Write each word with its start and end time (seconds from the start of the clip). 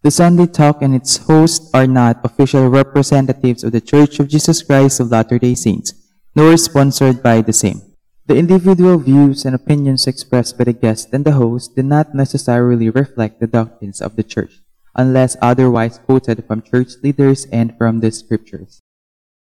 The 0.00 0.08
Sunday 0.08 0.48
Talk 0.48 0.80
and 0.80 0.96
its 0.96 1.28
hosts 1.28 1.68
are 1.76 1.84
not 1.84 2.24
official 2.24 2.72
representatives 2.72 3.60
of 3.60 3.76
the 3.76 3.84
Church 3.84 4.16
of 4.16 4.32
Jesus 4.32 4.64
Christ 4.64 4.96
of 4.96 5.12
Latter-day 5.12 5.52
Saints, 5.52 5.92
nor 6.32 6.56
sponsored 6.56 7.20
by 7.20 7.44
the 7.44 7.52
same. 7.52 7.84
The 8.24 8.40
individual 8.40 8.96
views 8.96 9.44
and 9.44 9.52
opinions 9.52 10.08
expressed 10.08 10.56
by 10.56 10.64
the 10.64 10.72
guest 10.72 11.12
and 11.12 11.28
the 11.28 11.36
host 11.36 11.76
do 11.76 11.84
not 11.84 12.16
necessarily 12.16 12.88
reflect 12.88 13.44
the 13.44 13.46
doctrines 13.46 14.00
of 14.00 14.16
the 14.16 14.24
Church, 14.24 14.64
unless 14.96 15.36
otherwise 15.44 16.00
quoted 16.00 16.48
from 16.48 16.64
church 16.64 16.96
leaders 17.04 17.44
and 17.52 17.76
from 17.76 18.00
the 18.00 18.08
scriptures. 18.08 18.80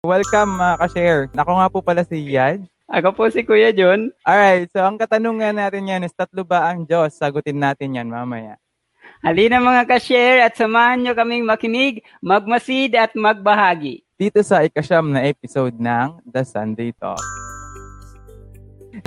Welcome 0.07 0.64
mga 0.64 0.75
ka-share. 0.79 1.21
Ako 1.36 1.52
nga 1.60 1.68
po 1.68 1.84
pala 1.84 2.07
si 2.07 2.24
Yaj. 2.24 2.64
Ako 2.88 3.11
po 3.11 3.28
si 3.28 3.43
Kuya 3.43 3.75
John. 3.75 4.16
Alright, 4.24 4.71
so 4.71 4.79
ang 4.79 4.96
katanungan 4.96 5.60
natin 5.60 5.92
yan 5.92 6.07
is 6.07 6.16
tatlo 6.16 6.48
ba 6.48 6.71
ang 6.71 6.88
Diyos? 6.88 7.20
Sagutin 7.20 7.60
natin 7.60 8.00
yan 8.00 8.07
mamaya. 8.07 8.56
Halina 9.18 9.57
mga 9.57 9.89
ka-share 9.89 10.46
at 10.46 10.54
samahan 10.54 11.02
nyo 11.02 11.18
kaming 11.18 11.42
makinig, 11.42 12.06
magmasid 12.21 12.94
at 12.94 13.18
magbahagi. 13.18 14.06
Dito 14.14 14.38
sa 14.46 14.62
ikasyam 14.62 15.10
na 15.10 15.25
episode 15.25 15.74
ng 15.74 16.21
The 16.21 16.46
Sunday 16.46 16.94
Talk. 16.94 17.18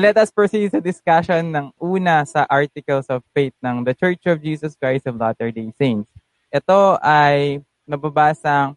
Let 0.03 0.19
us 0.19 0.35
proceed 0.35 0.75
sa 0.75 0.83
discussion 0.83 1.55
ng 1.55 1.71
una 1.79 2.27
sa 2.27 2.43
Articles 2.51 3.07
of 3.07 3.23
Faith 3.31 3.55
ng 3.63 3.87
The 3.87 3.95
Church 3.95 4.27
of 4.27 4.43
Jesus 4.43 4.75
Christ 4.75 5.07
of 5.07 5.15
Latter-day 5.15 5.71
Saints. 5.79 6.11
Ito 6.51 6.99
ay 6.99 7.63
nababasang 7.87 8.75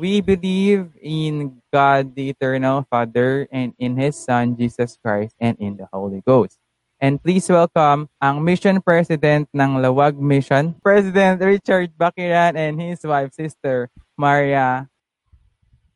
We 0.00 0.24
believe 0.24 0.90
in 0.96 1.60
God 1.68 2.16
the 2.16 2.32
Eternal 2.32 2.88
Father 2.88 3.46
and 3.52 3.76
in 3.76 4.00
His 4.00 4.16
Son 4.16 4.56
Jesus 4.56 4.96
Christ 4.96 5.36
and 5.36 5.60
in 5.60 5.76
the 5.76 5.86
Holy 5.92 6.24
Ghost. 6.24 6.56
And 7.02 7.20
please 7.20 7.44
welcome 7.50 8.08
ang 8.22 8.40
Mission 8.40 8.80
President 8.80 9.50
ng 9.52 9.70
Lawag 9.82 10.16
Mission, 10.16 10.72
President 10.80 11.42
Richard 11.42 11.92
Bakiran 11.98 12.54
and 12.56 12.80
his 12.80 13.02
wife, 13.04 13.34
Sister 13.34 13.90
Maria 14.16 14.88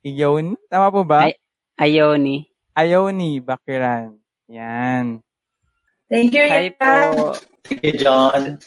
Iyon. 0.04 0.58
Tama 0.68 0.90
po 0.92 1.02
ba? 1.06 1.30
Ay- 1.30 1.38
Ayoni. 1.78 2.50
Ayoni 2.76 3.38
Bakiran. 3.40 4.18
Yan. 4.50 5.22
Thank 6.10 6.34
you. 6.34 6.44
Hi 6.50 6.74
po. 6.74 7.36
Thank 7.64 7.84
you, 7.84 7.94
John. 7.96 8.58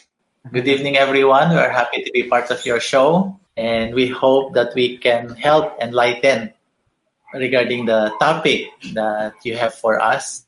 Good 0.50 0.66
evening, 0.66 0.96
everyone. 0.96 1.54
We're 1.54 1.70
happy 1.70 2.02
to 2.02 2.10
be 2.10 2.26
part 2.26 2.50
of 2.50 2.64
your 2.66 2.80
show, 2.82 3.38
and 3.54 3.94
we 3.94 4.08
hope 4.10 4.54
that 4.54 4.74
we 4.74 4.98
can 4.98 5.34
help 5.38 5.78
enlighten 5.78 6.50
regarding 7.34 7.86
the 7.86 8.10
topic 8.18 8.70
that 8.94 9.34
you 9.46 9.54
have 9.58 9.74
for 9.74 9.98
us. 10.02 10.42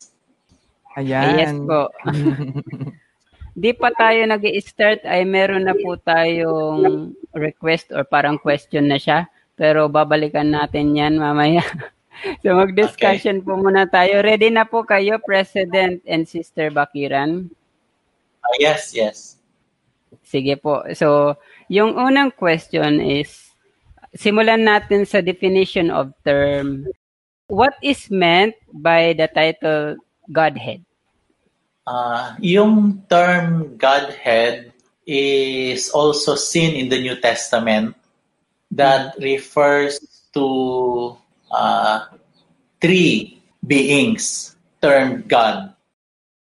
Ayan. 0.94 1.36
Yes 1.38 1.54
po. 1.58 1.90
Di 3.54 3.70
pa 3.70 3.94
tayo 3.94 4.26
nag 4.26 4.42
start 4.66 5.06
ay 5.06 5.22
meron 5.22 5.66
na 5.66 5.78
po 5.78 5.94
tayong 5.94 7.14
request 7.34 7.94
or 7.94 8.02
parang 8.02 8.34
question 8.38 8.90
na 8.90 8.98
siya. 8.98 9.30
Pero 9.54 9.86
babalikan 9.86 10.50
natin 10.50 10.98
yan 10.98 11.14
mamaya. 11.14 11.62
so 12.42 12.54
mag-discussion 12.58 13.42
po 13.46 13.54
muna 13.54 13.86
tayo. 13.86 14.22
Ready 14.26 14.50
na 14.50 14.66
po 14.66 14.82
kayo, 14.82 15.22
President 15.22 16.02
and 16.02 16.26
Sister 16.26 16.74
Bakiran? 16.74 17.46
Uh, 18.42 18.56
yes, 18.58 18.90
yes. 18.90 19.38
Sige 20.26 20.58
po. 20.58 20.82
So, 20.98 21.38
yung 21.70 21.94
unang 21.94 22.34
question 22.34 22.98
is, 22.98 23.54
simulan 24.18 24.66
natin 24.66 25.06
sa 25.06 25.22
definition 25.22 25.94
of 25.94 26.10
term. 26.26 26.90
What 27.46 27.78
is 27.86 28.10
meant 28.10 28.58
by 28.74 29.14
the 29.14 29.30
title 29.30 30.02
Godhead? 30.30 30.84
Uh, 31.86 32.34
yung 32.40 33.04
term 33.10 33.76
Godhead 33.76 34.72
is 35.06 35.90
also 35.90 36.34
seen 36.34 36.74
in 36.76 36.88
the 36.88 37.00
New 37.00 37.20
Testament 37.20 37.94
that 38.70 39.14
refers 39.20 40.00
to 40.32 41.16
uh, 41.52 42.06
three 42.80 43.38
beings 43.66 44.56
termed 44.80 45.28
God. 45.28 45.74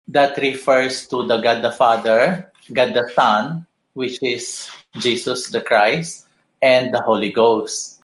That 0.09 0.37
refers 0.39 1.07
to 1.09 1.27
the 1.27 1.39
God 1.39 1.63
the 1.63 1.71
Father, 1.71 2.51
God 2.73 2.95
the 2.95 3.09
Son, 3.15 3.67
which 3.95 4.19
is 4.23 4.69
Jesus 4.99 5.49
the 5.51 5.61
Christ, 5.61 6.27
and 6.61 6.93
the 6.93 7.01
Holy 7.01 7.31
Ghost. 7.31 8.00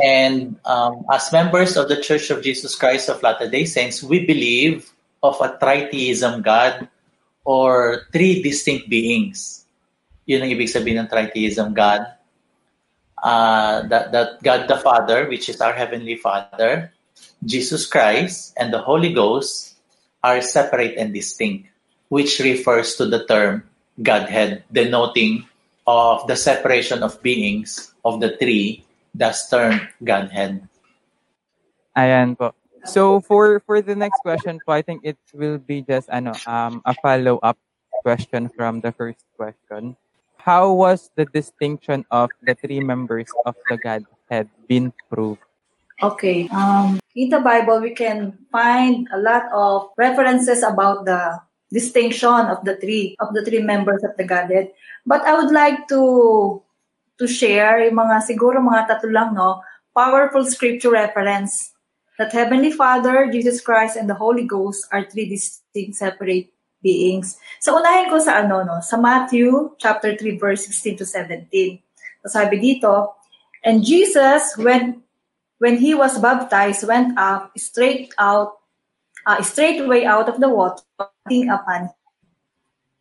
And 0.00 0.56
um, 0.64 1.04
as 1.12 1.32
members 1.32 1.76
of 1.76 1.88
the 1.88 2.00
Church 2.00 2.30
of 2.30 2.42
Jesus 2.42 2.76
Christ 2.76 3.08
of 3.08 3.22
Latter-day 3.22 3.66
Saints, 3.66 4.02
we 4.02 4.24
believe 4.24 4.92
of 5.22 5.36
a 5.40 5.58
tritheism 5.60 6.42
God 6.42 6.88
or 7.44 8.06
three 8.12 8.42
distinct 8.42 8.88
beings. 8.88 9.66
Yun 10.24 10.42
ang 10.42 10.54
ibig 10.54 10.70
sabihin 10.70 11.02
ng 11.02 11.10
tritheism 11.10 11.74
God. 11.74 12.06
Uh, 13.22 13.86
that, 13.86 14.10
that 14.10 14.42
God 14.42 14.66
the 14.66 14.78
Father, 14.78 15.28
which 15.28 15.48
is 15.48 15.60
our 15.60 15.72
Heavenly 15.72 16.16
Father, 16.16 16.92
Jesus 17.44 17.86
Christ, 17.86 18.54
and 18.56 18.72
the 18.72 18.82
Holy 18.82 19.12
Ghost 19.12 19.74
are 20.22 20.40
separate 20.40 20.96
and 20.96 21.14
distinct, 21.14 21.68
which 22.08 22.40
refers 22.40 22.96
to 22.96 23.06
the 23.06 23.26
term 23.26 23.62
Godhead, 24.00 24.64
denoting 24.72 25.46
of 25.86 26.26
the 26.26 26.36
separation 26.36 27.02
of 27.02 27.22
beings 27.22 27.92
of 28.04 28.20
the 28.20 28.36
three, 28.38 28.84
thus 29.14 29.48
termed 29.48 29.86
Godhead. 30.02 30.66
Ayan 31.96 32.36
po. 32.36 32.56
So 32.82 33.20
for 33.22 33.62
for 33.62 33.78
the 33.78 33.94
next 33.94 34.20
question 34.26 34.58
po, 34.64 34.74
I 34.74 34.82
think 34.82 35.06
it 35.06 35.20
will 35.30 35.60
be 35.60 35.84
just 35.86 36.10
ano 36.10 36.34
um 36.48 36.82
a 36.82 36.96
follow-up 36.98 37.56
question 38.02 38.50
from 38.50 38.82
the 38.82 38.90
first 38.90 39.22
question. 39.38 39.94
How 40.42 40.74
was 40.74 41.14
the 41.14 41.24
distinction 41.30 42.02
of 42.10 42.34
the 42.42 42.58
three 42.58 42.82
members 42.82 43.30
of 43.46 43.54
the 43.70 43.78
Godhead 43.78 44.50
been 44.66 44.90
proved? 45.06 45.38
Okay. 46.02 46.50
Um, 46.50 46.98
in 47.14 47.30
the 47.30 47.38
Bible, 47.38 47.78
we 47.78 47.94
can 47.94 48.34
find 48.50 49.06
a 49.14 49.22
lot 49.22 49.46
of 49.54 49.94
references 49.94 50.66
about 50.66 51.06
the 51.06 51.38
distinction 51.70 52.50
of 52.50 52.66
the 52.66 52.74
three 52.82 53.14
of 53.22 53.30
the 53.38 53.46
three 53.46 53.62
members 53.62 54.02
of 54.02 54.18
the 54.18 54.26
Godhead. 54.26 54.74
But 55.06 55.22
I 55.22 55.38
would 55.38 55.54
like 55.54 55.86
to 55.94 56.58
to 57.22 57.30
share 57.30 57.78
yung 57.86 58.02
mga 58.02 58.26
siguro 58.26 58.58
mga 58.58 58.90
tatlo 58.90 59.10
lang 59.14 59.30
no 59.38 59.62
powerful 59.94 60.42
scripture 60.42 60.90
reference 60.90 61.72
that 62.18 62.32
Heavenly 62.32 62.70
Father, 62.70 63.28
Jesus 63.32 63.60
Christ, 63.60 63.96
and 63.96 64.08
the 64.08 64.14
Holy 64.14 64.44
Ghost 64.44 64.86
are 64.92 65.04
three 65.04 65.28
distinct 65.28 65.96
separate 65.96 66.52
beings. 66.82 67.38
So 67.60 67.78
unahin 67.78 68.10
ko 68.10 68.18
sa 68.18 68.42
ano 68.42 68.66
no, 68.66 68.82
sa 68.82 68.98
Matthew 68.98 69.72
chapter 69.78 70.18
3 70.18 70.36
verse 70.36 70.66
16 70.66 71.02
to 71.02 71.06
17. 71.06 71.78
So 72.26 72.42
sabi 72.42 72.58
dito, 72.58 73.14
and 73.62 73.86
Jesus 73.86 74.58
when 74.58 75.02
when 75.62 75.78
he 75.78 75.94
was 75.94 76.18
baptized 76.18 76.82
went 76.86 77.14
up 77.14 77.54
straight 77.54 78.10
out 78.18 78.58
uh, 79.24 79.38
straightway 79.42 80.02
out 80.02 80.26
of 80.26 80.42
the 80.42 80.50
water 80.50 80.82
upon 80.98 81.86
him. 81.86 81.94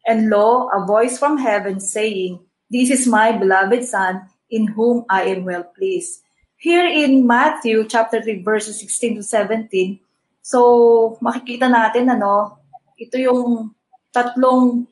And 0.01 0.29
lo, 0.33 0.69
a 0.73 0.85
voice 0.85 1.21
from 1.21 1.37
heaven 1.37 1.77
saying, 1.77 2.41
This 2.71 2.87
is 2.87 3.03
my 3.03 3.35
beloved 3.35 3.83
Son, 3.83 4.31
in 4.47 4.71
whom 4.71 5.03
I 5.11 5.27
am 5.27 5.43
well 5.43 5.67
pleased. 5.67 6.23
Here 6.55 6.87
in 6.87 7.27
Matthew 7.27 7.83
chapter 7.83 8.23
3 8.23 8.47
verses 8.47 8.79
16 8.79 9.19
to 9.19 9.23
17, 9.27 9.99
so 10.39 11.19
makikita 11.19 11.67
natin 11.67 12.07
ano, 12.07 12.63
ito 12.95 13.19
yung 13.19 13.75
tatlong 14.15 14.87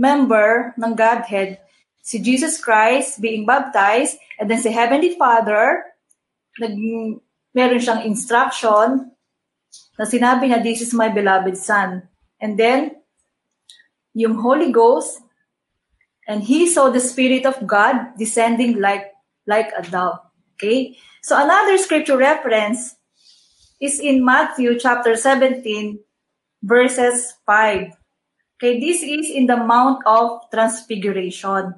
member 0.00 0.72
ng 0.80 0.96
Godhead, 0.96 1.60
si 2.00 2.24
Jesus 2.24 2.56
Christ 2.56 3.20
being 3.20 3.44
baptized, 3.44 4.16
and 4.40 4.48
then 4.48 4.64
si 4.64 4.72
Heavenly 4.72 5.12
Father, 5.20 5.92
nag, 6.56 6.72
meron 7.52 7.84
siyang 7.84 8.00
instruction 8.08 9.12
na 10.00 10.08
sinabi 10.08 10.48
na, 10.48 10.56
this 10.64 10.80
is 10.80 10.96
my 10.96 11.12
beloved 11.12 11.60
Son. 11.60 12.00
And 12.40 12.56
then, 12.56 12.96
yung 14.16 14.40
Holy 14.40 14.72
Ghost, 14.72 15.20
and 16.28 16.42
he 16.42 16.68
saw 16.68 16.90
the 16.90 17.00
Spirit 17.00 17.46
of 17.46 17.66
God 17.66 18.16
descending 18.18 18.80
like, 18.80 19.12
like 19.46 19.70
a 19.76 19.82
dove. 19.82 20.20
Okay? 20.54 20.96
So 21.22 21.42
another 21.42 21.76
scripture 21.78 22.16
reference 22.16 22.96
is 23.80 23.98
in 23.98 24.24
Matthew 24.24 24.78
chapter 24.78 25.16
17, 25.16 25.98
verses 26.62 27.34
5. 27.46 27.92
Okay, 28.60 28.78
this 28.78 29.02
is 29.02 29.30
in 29.30 29.46
the 29.46 29.56
Mount 29.56 30.02
of 30.04 30.42
Transfiguration. 30.52 31.74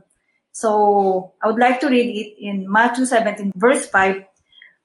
So 0.50 1.32
I 1.40 1.46
would 1.46 1.60
like 1.60 1.78
to 1.80 1.88
read 1.88 2.10
it 2.10 2.44
in 2.44 2.70
Matthew 2.70 3.06
17, 3.06 3.52
verse 3.54 3.86
5. 3.86 4.24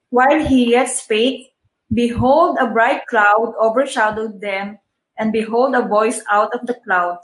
While 0.09 0.45
he 0.45 0.71
yet 0.71 0.89
spake, 0.89 1.53
behold, 1.91 2.57
a 2.61 2.67
bright 2.67 3.01
cloud 3.07 3.53
overshadowed 3.59 4.39
them, 4.39 4.77
and 5.17 5.33
behold, 5.33 5.73
a 5.73 5.81
voice 5.81 6.21
out 6.29 6.53
of 6.53 6.67
the 6.67 6.75
cloud, 6.85 7.17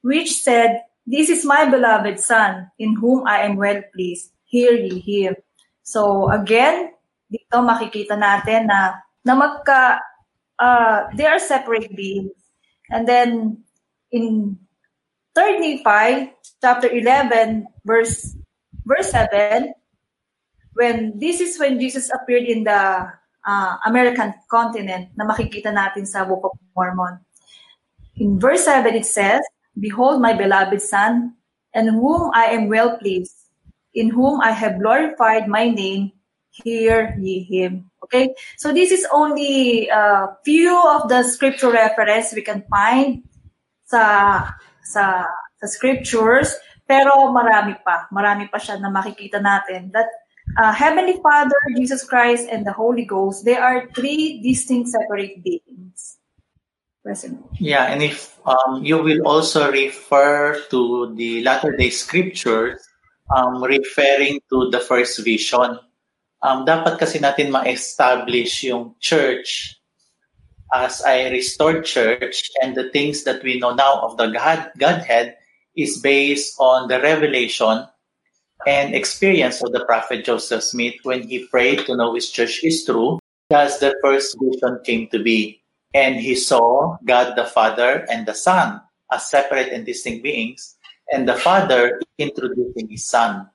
which 0.00 0.40
said, 0.40 0.82
This 1.04 1.28
is 1.28 1.44
my 1.44 1.68
beloved 1.68 2.18
Son, 2.20 2.72
in 2.80 2.96
whom 2.96 3.28
I 3.28 3.44
am 3.44 3.56
well 3.56 3.80
pleased. 3.92 4.32
Hear 4.48 4.72
ye 4.72 5.00
him. 5.00 5.36
So 5.84 6.32
again, 6.32 6.96
dito 7.28 7.60
makikita 7.60 8.16
natin 8.16 8.72
na 8.72 9.04
na 9.20 9.32
magka 9.36 10.00
uh, 10.58 11.12
they 11.12 11.28
are 11.28 11.40
separate 11.40 11.92
beings. 11.92 12.32
And 12.88 13.08
then 13.08 13.60
in 14.12 14.56
3 15.36 15.60
Nephi 15.60 16.32
chapter 16.60 16.88
11 16.88 17.68
verse 17.84 18.36
verse 18.86 19.10
7, 19.12 19.72
when 20.72 21.18
this 21.18 21.40
is 21.40 21.58
when 21.58 21.80
Jesus 21.80 22.08
appeared 22.12 22.48
in 22.48 22.64
the 22.64 23.12
uh, 23.44 23.72
American 23.86 24.32
continent 24.48 25.12
na 25.16 25.28
makikita 25.28 25.68
natin 25.68 26.08
sa 26.08 26.24
Book 26.24 26.48
of 26.48 26.56
Mormon. 26.76 27.20
In 28.16 28.38
verse 28.38 28.64
7, 28.64 28.94
it 28.94 29.06
says, 29.06 29.42
Behold 29.78 30.22
my 30.22 30.32
beloved 30.32 30.80
Son, 30.80 31.34
in 31.74 31.88
whom 31.88 32.30
I 32.34 32.54
am 32.54 32.68
well 32.68 32.98
pleased, 32.98 33.34
in 33.94 34.10
whom 34.10 34.40
I 34.40 34.50
have 34.50 34.78
glorified 34.78 35.48
my 35.48 35.68
name, 35.68 36.12
hear 36.50 37.16
ye 37.18 37.42
him. 37.42 37.90
Okay, 38.04 38.34
so 38.58 38.72
this 38.72 38.92
is 38.92 39.06
only 39.10 39.88
a 39.88 40.36
few 40.44 40.70
of 40.70 41.08
the 41.08 41.24
scripture 41.24 41.70
reference 41.70 42.34
we 42.34 42.42
can 42.42 42.62
find 42.70 43.24
sa 43.88 44.46
sa 44.84 45.24
sa 45.58 45.66
scriptures, 45.66 46.54
pero 46.86 47.32
marami 47.32 47.74
pa, 47.82 48.06
marami 48.12 48.46
pa 48.52 48.60
siya 48.60 48.78
na 48.78 48.92
makikita 48.92 49.40
natin 49.40 49.90
that 49.90 50.06
uh, 50.60 50.72
Heavenly 50.72 51.18
Father, 51.24 51.56
Jesus 51.74 52.04
Christ, 52.04 52.46
and 52.52 52.66
the 52.66 52.72
Holy 52.72 53.04
Ghost, 53.04 53.44
they 53.44 53.56
are 53.56 53.88
three 53.96 54.44
distinct 54.44 54.92
separate 54.92 55.42
beings. 55.42 56.13
Present. 57.04 57.44
Yeah, 57.60 57.92
and 57.92 58.02
if 58.02 58.40
um, 58.48 58.82
you 58.82 58.96
will 58.96 59.28
also 59.28 59.70
refer 59.70 60.58
to 60.70 61.14
the 61.14 61.44
Latter 61.44 61.76
Day 61.76 61.90
Scriptures, 61.90 62.80
um, 63.36 63.62
referring 63.62 64.40
to 64.48 64.70
the 64.72 64.80
first 64.80 65.20
vision, 65.20 65.76
um, 66.40 66.64
dapat 66.64 66.96
kasi 66.96 67.20
natin 67.20 67.52
ma-establish 67.52 68.64
yung 68.64 68.96
church 69.04 69.76
as 70.72 71.04
a 71.04 71.28
restored 71.28 71.84
church 71.84 72.48
and 72.64 72.72
the 72.72 72.88
things 72.88 73.24
that 73.28 73.44
we 73.44 73.60
know 73.60 73.76
now 73.76 74.00
of 74.00 74.16
the 74.16 74.32
God, 74.32 74.72
Godhead 74.80 75.36
is 75.76 76.00
based 76.00 76.56
on 76.58 76.88
the 76.88 77.00
revelation 77.04 77.84
and 78.66 78.94
experience 78.94 79.62
of 79.62 79.72
the 79.72 79.84
prophet 79.84 80.24
Joseph 80.24 80.64
Smith 80.64 80.94
when 81.02 81.28
he 81.28 81.46
prayed 81.48 81.84
to 81.84 81.96
know 81.96 82.14
his 82.14 82.30
church 82.30 82.64
is 82.64 82.84
true, 82.84 83.20
as 83.52 83.78
the 83.78 83.92
first 84.00 84.36
vision 84.40 84.80
came 84.84 85.08
to 85.12 85.22
be. 85.22 85.60
And 85.94 86.16
he 86.16 86.34
saw 86.34 86.98
God 87.04 87.36
the 87.36 87.46
Father 87.46 88.04
and 88.10 88.26
the 88.26 88.34
Son 88.34 88.82
as 89.12 89.30
separate 89.30 89.72
and 89.72 89.86
distinct 89.86 90.24
beings, 90.24 90.74
and 91.12 91.28
the 91.28 91.38
Father 91.38 92.00
introducing 92.18 92.90
his 92.90 93.04
Son. 93.04 93.48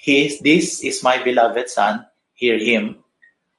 His, 0.00 0.38
this 0.40 0.84
is 0.84 1.02
my 1.02 1.22
beloved 1.22 1.68
Son, 1.68 2.04
hear 2.34 2.58
him. 2.58 3.02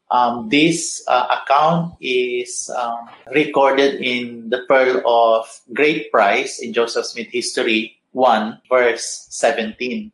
Um, 0.09 0.47
this 0.47 1.03
uh, 1.07 1.41
account 1.41 1.95
is 1.99 2.69
um, 2.69 3.09
recorded 3.33 3.99
in 3.99 4.49
the 4.49 4.63
Pearl 4.69 5.01
of 5.05 5.49
Great 5.73 6.11
Price 6.11 6.59
in 6.59 6.71
Joseph 6.71 7.05
Smith 7.05 7.27
History 7.29 7.97
1, 8.11 8.61
verse 8.69 9.27
17, 9.29 10.11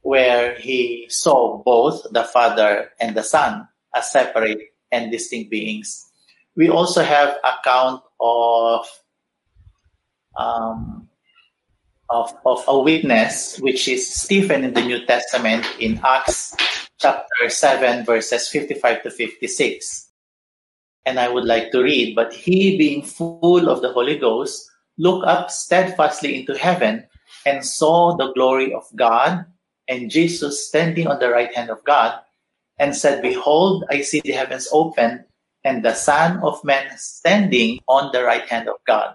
where 0.00 0.54
he 0.54 1.06
saw 1.10 1.62
both 1.62 2.06
the 2.10 2.24
Father 2.24 2.90
and 3.00 3.14
the 3.14 3.22
Son 3.22 3.68
as 3.94 4.10
separate 4.10 4.72
and 4.90 5.12
distinct 5.12 5.50
beings. 5.50 6.08
We 6.56 6.68
also 6.68 7.02
have 7.02 7.36
account 7.44 8.02
of 8.20 8.86
um, 10.36 11.08
of, 12.10 12.34
of 12.44 12.64
a 12.68 12.78
witness, 12.78 13.58
which 13.58 13.88
is 13.88 14.06
Stephen 14.14 14.64
in 14.64 14.74
the 14.74 14.84
New 14.84 15.04
Testament 15.06 15.66
in 15.80 15.98
Acts 16.04 16.54
chapter 17.00 17.48
7, 17.48 18.04
verses 18.04 18.48
55 18.48 19.02
to 19.04 19.10
56. 19.10 20.10
And 21.06 21.18
I 21.18 21.28
would 21.28 21.44
like 21.44 21.72
to 21.72 21.82
read, 21.82 22.14
but 22.14 22.32
he 22.32 22.76
being 22.76 23.02
full 23.02 23.68
of 23.68 23.80
the 23.80 23.92
Holy 23.92 24.18
Ghost 24.18 24.70
looked 24.98 25.26
up 25.26 25.50
steadfastly 25.50 26.38
into 26.38 26.56
heaven 26.56 27.06
and 27.46 27.64
saw 27.64 28.16
the 28.16 28.32
glory 28.34 28.72
of 28.74 28.84
God 28.94 29.46
and 29.88 30.10
Jesus 30.10 30.68
standing 30.68 31.06
on 31.06 31.18
the 31.18 31.30
right 31.30 31.52
hand 31.54 31.70
of 31.70 31.82
God 31.84 32.20
and 32.78 32.94
said, 32.94 33.22
Behold, 33.22 33.84
I 33.90 34.02
see 34.02 34.20
the 34.20 34.32
heavens 34.32 34.68
open 34.70 35.24
and 35.64 35.84
the 35.84 35.94
Son 35.94 36.38
of 36.42 36.62
Man 36.64 36.90
standing 36.98 37.80
on 37.86 38.10
the 38.12 38.22
right 38.22 38.46
hand 38.48 38.68
of 38.68 38.76
God. 38.86 39.14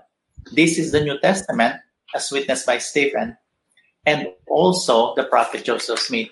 This 0.51 0.79
is 0.79 0.91
the 0.91 1.03
New 1.03 1.19
Testament 1.19 1.75
as 2.15 2.31
witnessed 2.31 2.65
by 2.65 2.79
Stephen 2.79 3.35
and 4.07 4.31
also 4.47 5.15
the 5.15 5.27
prophet 5.27 5.67
Joseph 5.67 5.99
Smith 5.99 6.31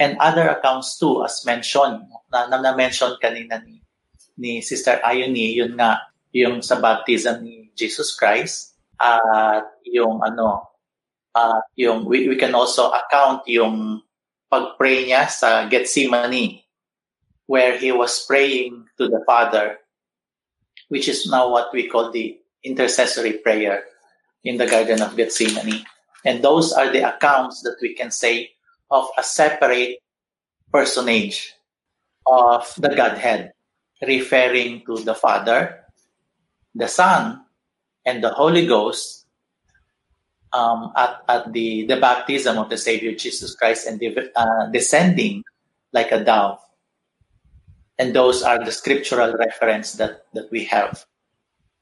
and 0.00 0.18
other 0.18 0.50
accounts 0.50 0.98
too 0.98 1.22
as 1.22 1.46
mentioned 1.46 2.02
na, 2.32 2.50
na, 2.50 2.74
mention 2.74 3.14
kanina 3.22 3.62
ni, 3.62 3.78
ni 4.34 4.58
Sister 4.58 4.98
Ione 5.06 5.54
yun 5.54 5.78
nga 5.78 6.02
yung 6.34 6.58
sa 6.58 6.82
baptism 6.82 7.46
ni 7.46 7.70
Jesus 7.78 8.18
Christ 8.18 8.74
at 8.98 9.62
yung 9.86 10.18
ano 10.26 10.74
uh, 11.38 11.60
yung 11.78 12.02
we, 12.02 12.26
we 12.26 12.34
can 12.34 12.58
also 12.58 12.90
account 12.90 13.46
yung 13.46 14.02
pagpray 14.50 15.06
niya 15.06 15.30
sa 15.30 15.70
Gethsemane 15.70 16.61
where 17.52 17.76
he 17.76 17.92
was 17.92 18.24
praying 18.24 18.88
to 18.96 19.12
the 19.12 19.20
Father 19.28 19.76
which 20.92 21.08
is 21.08 21.24
now 21.24 21.48
what 21.48 21.72
we 21.72 21.88
call 21.88 22.12
the 22.12 22.36
intercessory 22.62 23.40
prayer 23.40 23.84
in 24.44 24.58
the 24.58 24.68
Garden 24.68 25.00
of 25.00 25.16
Gethsemane. 25.16 25.86
And 26.22 26.44
those 26.44 26.70
are 26.76 26.92
the 26.92 27.00
accounts 27.08 27.62
that 27.62 27.76
we 27.80 27.94
can 27.94 28.10
say 28.10 28.52
of 28.90 29.08
a 29.16 29.22
separate 29.24 30.04
personage 30.70 31.56
of 32.26 32.68
the 32.76 32.92
Godhead, 32.94 33.52
referring 34.06 34.84
to 34.84 35.00
the 35.00 35.14
Father, 35.14 35.80
the 36.74 36.88
Son, 36.88 37.40
and 38.04 38.22
the 38.22 38.36
Holy 38.36 38.66
Ghost 38.66 39.24
um, 40.52 40.92
at, 40.94 41.24
at 41.26 41.52
the, 41.54 41.86
the 41.86 41.96
baptism 41.96 42.58
of 42.58 42.68
the 42.68 42.76
Savior 42.76 43.16
Jesus 43.16 43.54
Christ 43.54 43.86
and 43.86 43.96
uh, 44.36 44.66
descending 44.70 45.42
like 45.90 46.12
a 46.12 46.22
dove. 46.22 46.60
And 48.02 48.10
those 48.10 48.42
are 48.42 48.58
the 48.58 48.74
scriptural 48.74 49.30
reference 49.38 49.94
that, 50.02 50.26
that 50.34 50.50
we 50.50 50.66
have. 50.74 51.06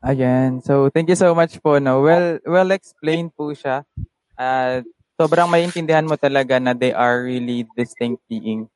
Ayan. 0.05 0.61
So, 0.61 0.93
thank 0.93 1.08
you 1.08 1.17
so 1.17 1.32
much 1.32 1.56
po. 1.64 1.81
No? 1.81 2.05
Well, 2.05 2.37
well 2.44 2.70
explained 2.76 3.32
po 3.32 3.56
siya. 3.56 3.88
Uh, 4.37 4.84
sobrang 5.17 5.49
maintindihan 5.49 6.05
mo 6.05 6.20
talaga 6.20 6.61
na 6.61 6.76
they 6.76 6.93
are 6.93 7.25
really 7.25 7.64
distinct 7.72 8.20
beings. 8.28 8.69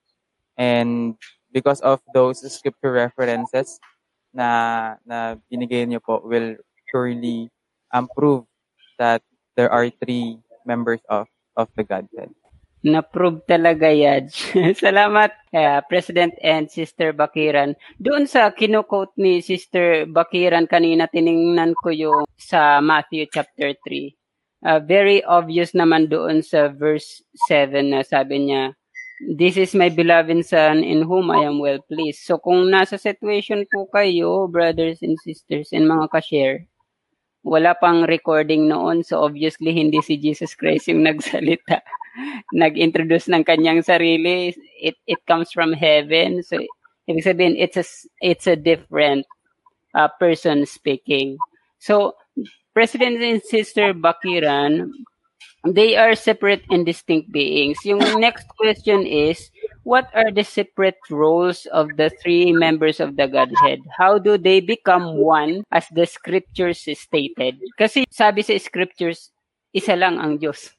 And 0.56 1.20
because 1.52 1.84
of 1.84 2.00
those 2.16 2.40
scripture 2.48 2.96
references 2.96 3.76
na, 4.32 4.96
na 5.04 5.36
binigay 5.52 5.84
niyo 5.84 6.00
po 6.00 6.24
will 6.24 6.56
surely 6.88 7.52
um, 7.92 8.08
prove 8.16 8.48
that 8.96 9.20
there 9.52 9.68
are 9.68 9.92
three 10.00 10.40
members 10.64 11.04
of, 11.12 11.28
of 11.60 11.68
the 11.76 11.84
Godhead. 11.84 12.32
Na-prove 12.84 13.40
talaga, 13.48 13.88
Yaj. 13.88 14.28
Salamat, 14.84 15.32
uh, 15.56 15.80
President 15.88 16.36
and 16.44 16.68
Sister 16.68 17.16
Bakiran. 17.16 17.72
Doon 17.96 18.28
sa 18.28 18.52
kinokote 18.52 19.16
ni 19.16 19.40
Sister 19.40 20.04
Bakiran 20.04 20.68
kanina, 20.68 21.08
tiningnan 21.08 21.72
ko 21.80 21.88
yung 21.88 22.28
sa 22.36 22.84
Matthew 22.84 23.24
chapter 23.32 23.72
3. 23.88 24.12
Uh, 24.68 24.80
very 24.84 25.24
obvious 25.24 25.72
naman 25.72 26.12
doon 26.12 26.44
sa 26.44 26.68
verse 26.68 27.24
7 27.48 27.88
na 27.88 28.04
sabi 28.04 28.52
niya, 28.52 28.76
This 29.32 29.56
is 29.56 29.72
my 29.72 29.88
beloved 29.88 30.44
son 30.44 30.84
in 30.84 31.08
whom 31.08 31.32
I 31.32 31.48
am 31.48 31.64
well 31.64 31.80
pleased. 31.88 32.28
So 32.28 32.36
kung 32.36 32.68
nasa 32.68 33.00
situation 33.00 33.64
po 33.72 33.88
kayo, 33.88 34.44
brothers 34.52 35.00
and 35.00 35.16
sisters 35.24 35.72
and 35.72 35.88
mga 35.88 36.12
ka-share, 36.12 36.68
wala 37.40 37.72
pang 37.80 38.04
recording 38.04 38.68
noon, 38.68 39.00
so 39.00 39.24
obviously 39.24 39.72
hindi 39.72 40.04
si 40.04 40.20
Jesus 40.20 40.52
Christ 40.52 40.92
yung 40.92 41.00
nagsalita 41.08 41.80
nag-introduce 42.52 43.28
ng 43.30 43.44
kanyang 43.44 43.82
sarili. 43.82 44.54
It 44.78 44.96
it 45.06 45.20
comes 45.26 45.50
from 45.50 45.74
heaven. 45.74 46.42
So 46.42 46.62
ibig 47.10 47.26
sabihin 47.26 47.58
it's 47.58 47.76
a 47.76 47.86
it's 48.22 48.46
a 48.46 48.56
different 48.56 49.26
uh, 49.94 50.08
person 50.20 50.66
speaking. 50.66 51.38
So 51.78 52.14
President 52.74 53.22
and 53.22 53.38
Sister 53.38 53.94
Bakiran, 53.94 54.90
they 55.62 55.94
are 55.94 56.18
separate 56.18 56.66
and 56.70 56.84
distinct 56.84 57.30
beings. 57.30 57.78
Yung 57.86 58.02
next 58.18 58.50
question 58.58 59.06
is, 59.06 59.50
what 59.86 60.10
are 60.10 60.34
the 60.34 60.42
separate 60.42 60.98
roles 61.08 61.66
of 61.70 61.94
the 61.96 62.10
three 62.18 62.50
members 62.50 62.98
of 62.98 63.14
the 63.14 63.28
Godhead? 63.28 63.78
How 63.96 64.18
do 64.18 64.36
they 64.36 64.58
become 64.58 65.22
one 65.22 65.62
as 65.70 65.86
the 65.94 66.04
scriptures 66.04 66.82
stated? 66.82 67.62
Kasi 67.78 68.10
sabi 68.10 68.42
sa 68.42 68.58
scriptures, 68.58 69.30
isa 69.70 69.94
lang 69.94 70.18
ang 70.18 70.42
Diyos 70.42 70.74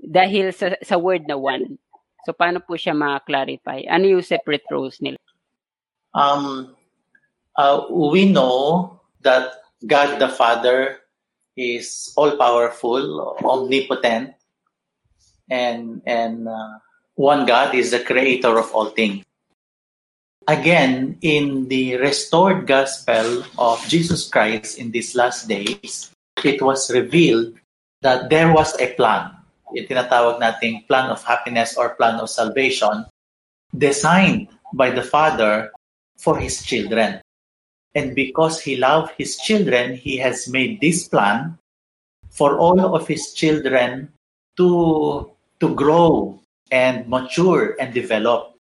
dahil 0.00 0.52
sa, 0.52 0.76
sa 0.82 0.96
word 0.96 1.24
na 1.28 1.36
one. 1.36 1.78
So, 2.26 2.34
paano 2.34 2.58
po 2.58 2.74
siya 2.74 2.92
ma-clarify? 2.96 3.86
Ano 3.86 4.18
yung 4.18 4.24
separate 4.26 4.66
roles 4.70 4.98
nila? 4.98 5.16
Um, 6.10 6.74
uh, 7.54 7.86
we 7.92 8.26
know 8.26 8.98
that 9.22 9.62
God 9.86 10.18
the 10.18 10.28
Father 10.28 10.98
is 11.56 12.12
all-powerful, 12.16 13.36
omnipotent, 13.44 14.34
and 15.48 16.02
and 16.04 16.48
uh, 16.48 16.82
one 17.14 17.46
God 17.46 17.74
is 17.74 17.92
the 17.92 18.00
creator 18.00 18.58
of 18.58 18.72
all 18.74 18.90
things. 18.90 19.22
Again, 20.48 21.18
in 21.22 21.68
the 21.68 21.96
restored 21.96 22.66
gospel 22.66 23.44
of 23.58 23.82
Jesus 23.88 24.28
Christ 24.28 24.78
in 24.78 24.90
these 24.90 25.14
last 25.14 25.48
days, 25.48 26.10
it 26.42 26.62
was 26.62 26.90
revealed 26.90 27.54
that 28.02 28.30
there 28.30 28.52
was 28.52 28.78
a 28.80 28.94
plan 28.94 29.35
yung 29.76 29.84
tinatawag 29.84 30.40
nating 30.40 30.88
plan 30.88 31.12
of 31.12 31.20
happiness 31.20 31.76
or 31.76 31.94
plan 32.00 32.16
of 32.16 32.32
salvation, 32.32 33.04
designed 33.76 34.48
by 34.72 34.88
the 34.88 35.04
Father 35.04 35.70
for 36.16 36.40
His 36.40 36.64
children. 36.64 37.20
And 37.92 38.16
because 38.16 38.60
He 38.60 38.80
loved 38.80 39.12
His 39.20 39.36
children, 39.36 40.00
He 40.00 40.16
has 40.16 40.48
made 40.48 40.80
this 40.80 41.04
plan 41.06 41.60
for 42.32 42.56
all 42.56 42.80
of 42.80 43.04
His 43.04 43.36
children 43.36 44.08
to, 44.56 45.30
to 45.60 45.74
grow 45.76 46.40
and 46.72 47.06
mature 47.08 47.76
and 47.78 47.92
develop. 47.92 48.56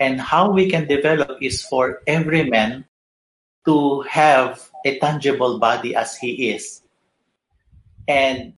And 0.00 0.20
how 0.20 0.50
we 0.50 0.68
can 0.68 0.88
develop 0.88 1.38
is 1.40 1.64
for 1.64 2.02
every 2.06 2.48
man 2.48 2.84
to 3.66 4.00
have 4.02 4.70
a 4.84 4.98
tangible 4.98 5.58
body 5.58 5.94
as 5.94 6.16
he 6.16 6.50
is. 6.54 6.82
And 8.06 8.54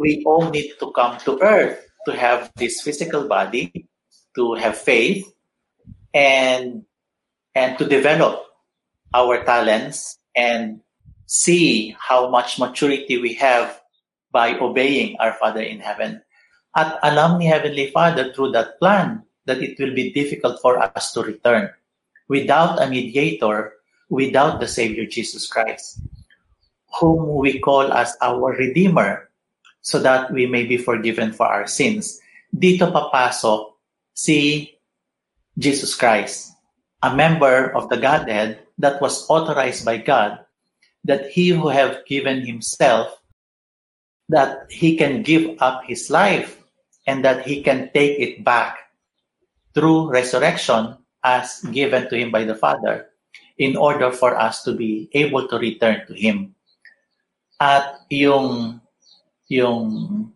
we 0.00 0.24
all 0.24 0.48
need 0.48 0.72
to 0.80 0.90
come 0.96 1.20
to 1.28 1.36
earth 1.44 1.76
to 2.08 2.16
have 2.16 2.48
this 2.56 2.80
physical 2.80 3.28
body, 3.28 3.84
to 4.34 4.56
have 4.56 4.72
faith, 4.72 5.28
and 6.16 6.88
and 7.54 7.76
to 7.76 7.84
develop 7.84 8.40
our 9.12 9.44
talents 9.44 10.16
and 10.34 10.80
see 11.26 11.94
how 12.00 12.32
much 12.32 12.58
maturity 12.58 13.20
we 13.20 13.34
have 13.34 13.76
by 14.32 14.56
obeying 14.56 15.20
our 15.20 15.36
Father 15.36 15.60
in 15.60 15.84
heaven. 15.84 16.22
At 16.74 16.96
alam 17.04 17.36
ni 17.36 17.46
Heavenly 17.46 17.92
Father 17.92 18.32
through 18.32 18.56
that 18.56 18.80
plan 18.80 19.22
that 19.44 19.60
it 19.60 19.76
will 19.78 19.92
be 19.92 20.16
difficult 20.16 20.62
for 20.62 20.80
us 20.80 21.12
to 21.12 21.20
return 21.20 21.68
without 22.30 22.80
a 22.80 22.88
mediator, 22.88 23.74
without 24.08 24.60
the 24.64 24.70
Savior 24.70 25.04
Jesus 25.04 25.46
Christ, 25.46 26.00
whom 26.98 27.36
we 27.36 27.58
call 27.58 27.92
as 27.92 28.16
our 28.22 28.54
Redeemer, 28.54 29.29
so 29.82 29.98
that 29.98 30.32
we 30.32 30.46
may 30.46 30.64
be 30.64 30.76
forgiven 30.76 31.32
for 31.32 31.46
our 31.46 31.66
sins. 31.66 32.20
Dito 32.54 32.90
papasok 32.92 33.72
si 34.14 34.70
Jesus 35.58 35.94
Christ, 35.94 36.52
a 37.02 37.14
member 37.14 37.72
of 37.76 37.88
the 37.88 37.96
Godhead 37.96 38.60
that 38.78 39.00
was 39.00 39.28
authorized 39.28 39.84
by 39.84 39.98
God, 39.98 40.40
that 41.04 41.30
he 41.30 41.48
who 41.50 41.68
have 41.68 42.04
given 42.06 42.44
himself, 42.44 43.20
that 44.28 44.70
he 44.70 44.96
can 44.96 45.22
give 45.22 45.56
up 45.60 45.82
his 45.84 46.10
life 46.10 46.60
and 47.06 47.24
that 47.24 47.46
he 47.46 47.62
can 47.62 47.90
take 47.92 48.18
it 48.20 48.44
back 48.44 48.76
through 49.74 50.10
resurrection 50.10 50.96
as 51.24 51.60
given 51.72 52.08
to 52.08 52.16
him 52.16 52.30
by 52.30 52.44
the 52.44 52.54
Father 52.54 53.06
in 53.58 53.76
order 53.76 54.10
for 54.10 54.36
us 54.36 54.62
to 54.64 54.72
be 54.72 55.08
able 55.12 55.46
to 55.48 55.58
return 55.58 56.06
to 56.06 56.14
him. 56.14 56.54
At 57.60 58.00
yung 58.08 58.79
yung 59.50 60.30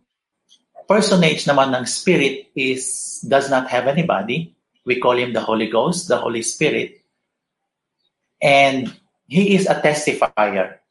personage 0.85 1.47
naman 1.47 1.71
ng 1.71 1.87
spirit 1.87 2.51
is 2.53 3.17
does 3.23 3.49
not 3.49 3.71
have 3.71 3.87
any 3.87 4.03
body. 4.03 4.53
We 4.85 4.99
call 4.99 5.17
him 5.17 5.33
the 5.33 5.41
Holy 5.41 5.71
Ghost, 5.71 6.11
the 6.11 6.19
Holy 6.19 6.43
Spirit. 6.43 7.01
And 8.43 8.93
he 9.25 9.55
is 9.55 9.65
a 9.65 9.81
testifier 9.81 10.83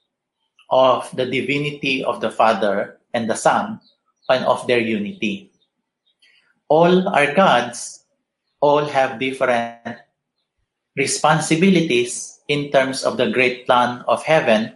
of 0.73 1.07
the 1.14 1.28
divinity 1.28 2.02
of 2.02 2.19
the 2.19 2.33
Father 2.33 2.99
and 3.12 3.31
the 3.31 3.38
Son 3.38 3.78
and 4.26 4.43
of 4.49 4.66
their 4.66 4.81
unity. 4.81 5.52
All 6.66 7.07
are 7.07 7.37
gods, 7.37 8.02
all 8.59 8.88
have 8.88 9.21
different 9.21 10.00
responsibilities 10.97 12.40
in 12.49 12.73
terms 12.73 13.04
of 13.04 13.21
the 13.21 13.31
great 13.31 13.66
plan 13.69 14.02
of 14.09 14.25
heaven, 14.25 14.75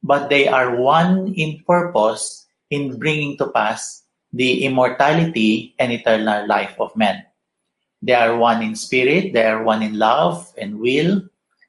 but 0.00 0.30
they 0.30 0.46
are 0.48 0.78
one 0.78 1.34
in 1.36 1.60
purpose 1.66 2.43
in 2.70 2.98
bringing 2.98 3.36
to 3.38 3.48
pass 3.48 4.04
the 4.32 4.64
immortality 4.64 5.74
and 5.78 5.92
eternal 5.92 6.46
life 6.46 6.74
of 6.80 6.94
men. 6.96 7.24
They 8.02 8.14
are 8.14 8.36
one 8.36 8.62
in 8.62 8.74
spirit, 8.76 9.32
they 9.32 9.46
are 9.46 9.62
one 9.62 9.82
in 9.82 9.98
love 9.98 10.52
and 10.58 10.78
will. 10.78 11.22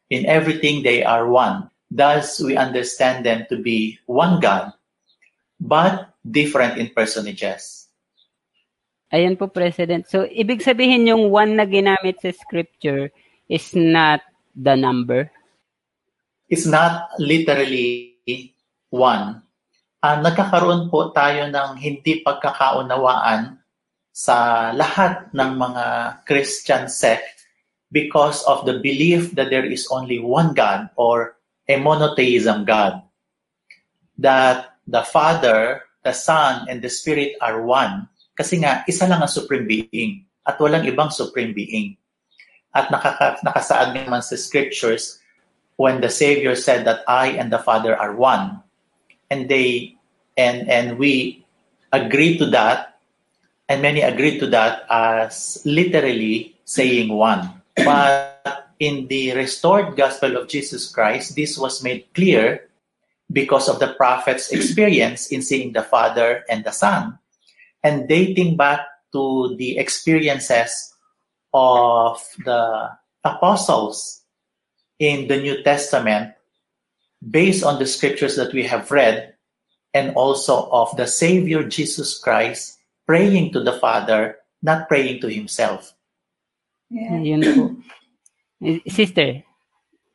In 0.09 0.25
everything, 0.25 0.83
they 0.83 1.03
are 1.03 1.29
one. 1.29 1.69
Thus, 1.89 2.41
we 2.41 2.57
understand 2.57 3.25
them 3.25 3.45
to 3.49 3.57
be 3.57 3.97
one 4.05 4.39
God, 4.39 4.73
but 5.61 6.13
different 6.25 6.77
in 6.77 6.89
personages. 6.91 7.87
Ayan 9.13 9.37
po, 9.37 9.47
President. 9.47 10.09
So, 10.09 10.25
ibig 10.27 10.65
sabihin 10.65 11.07
yung 11.07 11.29
one 11.31 11.55
na 11.55 11.63
ginamit 11.63 12.19
sa 12.19 12.33
scripture 12.33 13.13
is 13.47 13.71
not 13.77 14.19
the 14.57 14.75
number? 14.75 15.29
It's 16.49 16.65
not 16.65 17.13
literally 17.21 18.17
one. 18.89 19.44
Uh, 20.05 20.21
nagkakaroon 20.21 20.93
po 20.93 21.09
tayo 21.09 21.49
ng 21.49 21.81
hindi 21.81 22.21
pagkakaunawaan 22.21 23.57
sa 24.13 24.69
lahat 24.69 25.33
ng 25.33 25.57
mga 25.57 25.85
Christian 26.29 26.85
sect 26.85 27.49
because 27.89 28.45
of 28.45 28.69
the 28.69 28.77
belief 28.85 29.33
that 29.33 29.49
there 29.49 29.65
is 29.65 29.89
only 29.89 30.21
one 30.21 30.53
God 30.53 30.93
or 30.93 31.41
a 31.65 31.81
monotheism 31.81 32.69
God. 32.69 33.01
That 34.21 34.77
the 34.85 35.01
Father, 35.01 35.89
the 36.05 36.13
Son, 36.13 36.69
and 36.69 36.85
the 36.85 36.91
Spirit 36.93 37.41
are 37.41 37.65
one. 37.65 38.05
Kasi 38.37 38.61
nga, 38.61 38.85
isa 38.85 39.09
lang 39.09 39.25
ang 39.25 39.33
supreme 39.33 39.65
being 39.65 40.21
at 40.45 40.61
walang 40.61 40.85
ibang 40.85 41.09
supreme 41.09 41.57
being. 41.57 41.97
At 42.77 42.93
nakaka, 42.93 43.41
nakasaad 43.41 43.97
naman 43.97 44.21
sa 44.21 44.37
scriptures 44.37 45.17
when 45.81 45.97
the 45.97 46.13
Savior 46.13 46.53
said 46.53 46.85
that 46.85 47.01
I 47.09 47.33
and 47.41 47.49
the 47.49 47.57
Father 47.57 47.97
are 47.97 48.13
one. 48.13 48.61
And 49.29 49.49
they 49.49 49.97
and 50.37 50.69
and 50.69 50.97
we 50.97 51.45
agree 51.91 52.37
to 52.37 52.45
that 52.47 52.95
and 53.67 53.81
many 53.81 54.01
agree 54.01 54.37
to 54.39 54.47
that 54.47 54.85
as 54.89 55.61
literally 55.65 56.55
saying 56.65 57.09
one. 57.09 57.61
But 57.75 58.71
in 58.79 59.07
the 59.07 59.33
restored 59.33 59.95
gospel 59.95 60.37
of 60.37 60.47
Jesus 60.47 60.89
Christ, 60.89 61.35
this 61.35 61.57
was 61.57 61.83
made 61.83 62.05
clear 62.13 62.69
because 63.31 63.67
of 63.67 63.79
the 63.79 63.93
prophet's 63.93 64.51
experience 64.51 65.27
in 65.27 65.41
seeing 65.41 65.73
the 65.73 65.81
Father 65.81 66.45
and 66.49 66.63
the 66.63 66.71
Son, 66.71 67.17
and 67.83 68.07
dating 68.07 68.55
back 68.55 68.85
to 69.11 69.55
the 69.57 69.77
experiences 69.77 70.93
of 71.53 72.21
the 72.45 72.91
apostles 73.23 74.21
in 74.99 75.27
the 75.27 75.41
New 75.41 75.63
Testament, 75.63 76.34
based 77.29 77.63
on 77.63 77.79
the 77.79 77.85
scriptures 77.85 78.35
that 78.35 78.53
we 78.53 78.63
have 78.63 78.91
read, 78.91 79.33
and 79.93 80.13
also 80.15 80.69
of 80.71 80.95
the 80.97 81.07
Savior 81.07 81.63
Jesus 81.63 82.19
Christ 82.19 82.77
praying 83.05 83.53
to 83.53 83.63
the 83.63 83.79
Father, 83.79 84.37
not 84.61 84.87
praying 84.87 85.21
to 85.21 85.29
himself. 85.29 85.93
Yeah. 86.89 87.19
Yun 87.19 87.41
po. 87.41 87.63
Eh, 88.63 88.79
Sister, 88.87 89.43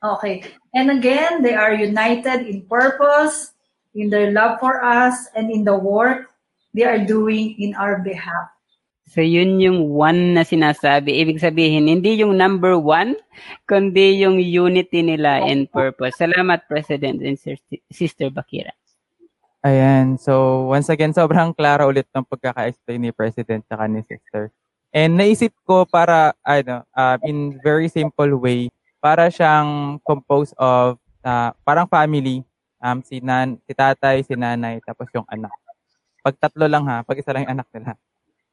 Okay. 0.00 0.42
And 0.72 0.90
again, 0.90 1.42
they 1.42 1.52
are 1.52 1.74
united 1.74 2.48
in 2.48 2.64
purpose, 2.64 3.52
in 3.94 4.08
their 4.08 4.32
love 4.32 4.58
for 4.58 4.82
us, 4.82 5.28
and 5.36 5.50
in 5.50 5.64
the 5.64 5.76
work 5.76 6.32
they 6.72 6.84
are 6.84 7.04
doing 7.04 7.60
in 7.60 7.74
our 7.74 7.98
behalf. 8.00 8.48
So 9.10 9.18
yun 9.18 9.58
yung 9.58 9.90
one 9.90 10.38
na 10.38 10.46
sinasabi. 10.46 11.18
Ibig 11.18 11.42
sabihin, 11.42 11.90
hindi 11.90 12.22
yung 12.22 12.38
number 12.38 12.78
one, 12.78 13.18
kundi 13.66 14.22
yung 14.22 14.38
unity 14.38 15.02
nila 15.02 15.42
in 15.50 15.66
purpose. 15.66 16.14
Salamat, 16.14 16.70
President 16.70 17.18
and 17.18 17.34
Sis- 17.34 17.82
Sister 17.90 18.30
Bakira. 18.30 18.70
Ayan. 19.60 20.16
So, 20.16 20.64
once 20.72 20.88
again, 20.88 21.12
sobrang 21.12 21.52
klaro 21.52 21.92
ulit 21.92 22.08
ng 22.16 22.24
pagkaka-explain 22.24 23.00
ni 23.02 23.10
President 23.12 23.60
at 23.68 23.90
ni 23.92 24.00
Sister. 24.08 24.48
And 24.88 25.20
naisip 25.20 25.52
ko 25.68 25.84
para, 25.84 26.32
ano, 26.40 26.86
uh, 26.96 27.20
in 27.26 27.60
very 27.60 27.92
simple 27.92 28.40
way, 28.40 28.72
para 29.04 29.28
siyang 29.28 30.00
composed 30.00 30.56
of, 30.56 30.96
uh, 31.20 31.52
parang 31.60 31.84
family, 31.86 32.40
um, 32.80 33.04
si, 33.04 33.20
nan, 33.20 33.60
si 33.68 33.76
tatay, 33.76 34.24
si 34.24 34.32
nanay, 34.32 34.80
tapos 34.80 35.12
yung 35.12 35.28
anak. 35.28 35.52
Pag 36.24 36.36
tatlo 36.40 36.64
lang 36.64 36.84
ha, 36.88 37.04
pag 37.04 37.16
isa 37.20 37.32
lang 37.32 37.44
yung 37.44 37.54
anak 37.60 37.68
nila. 37.72 37.96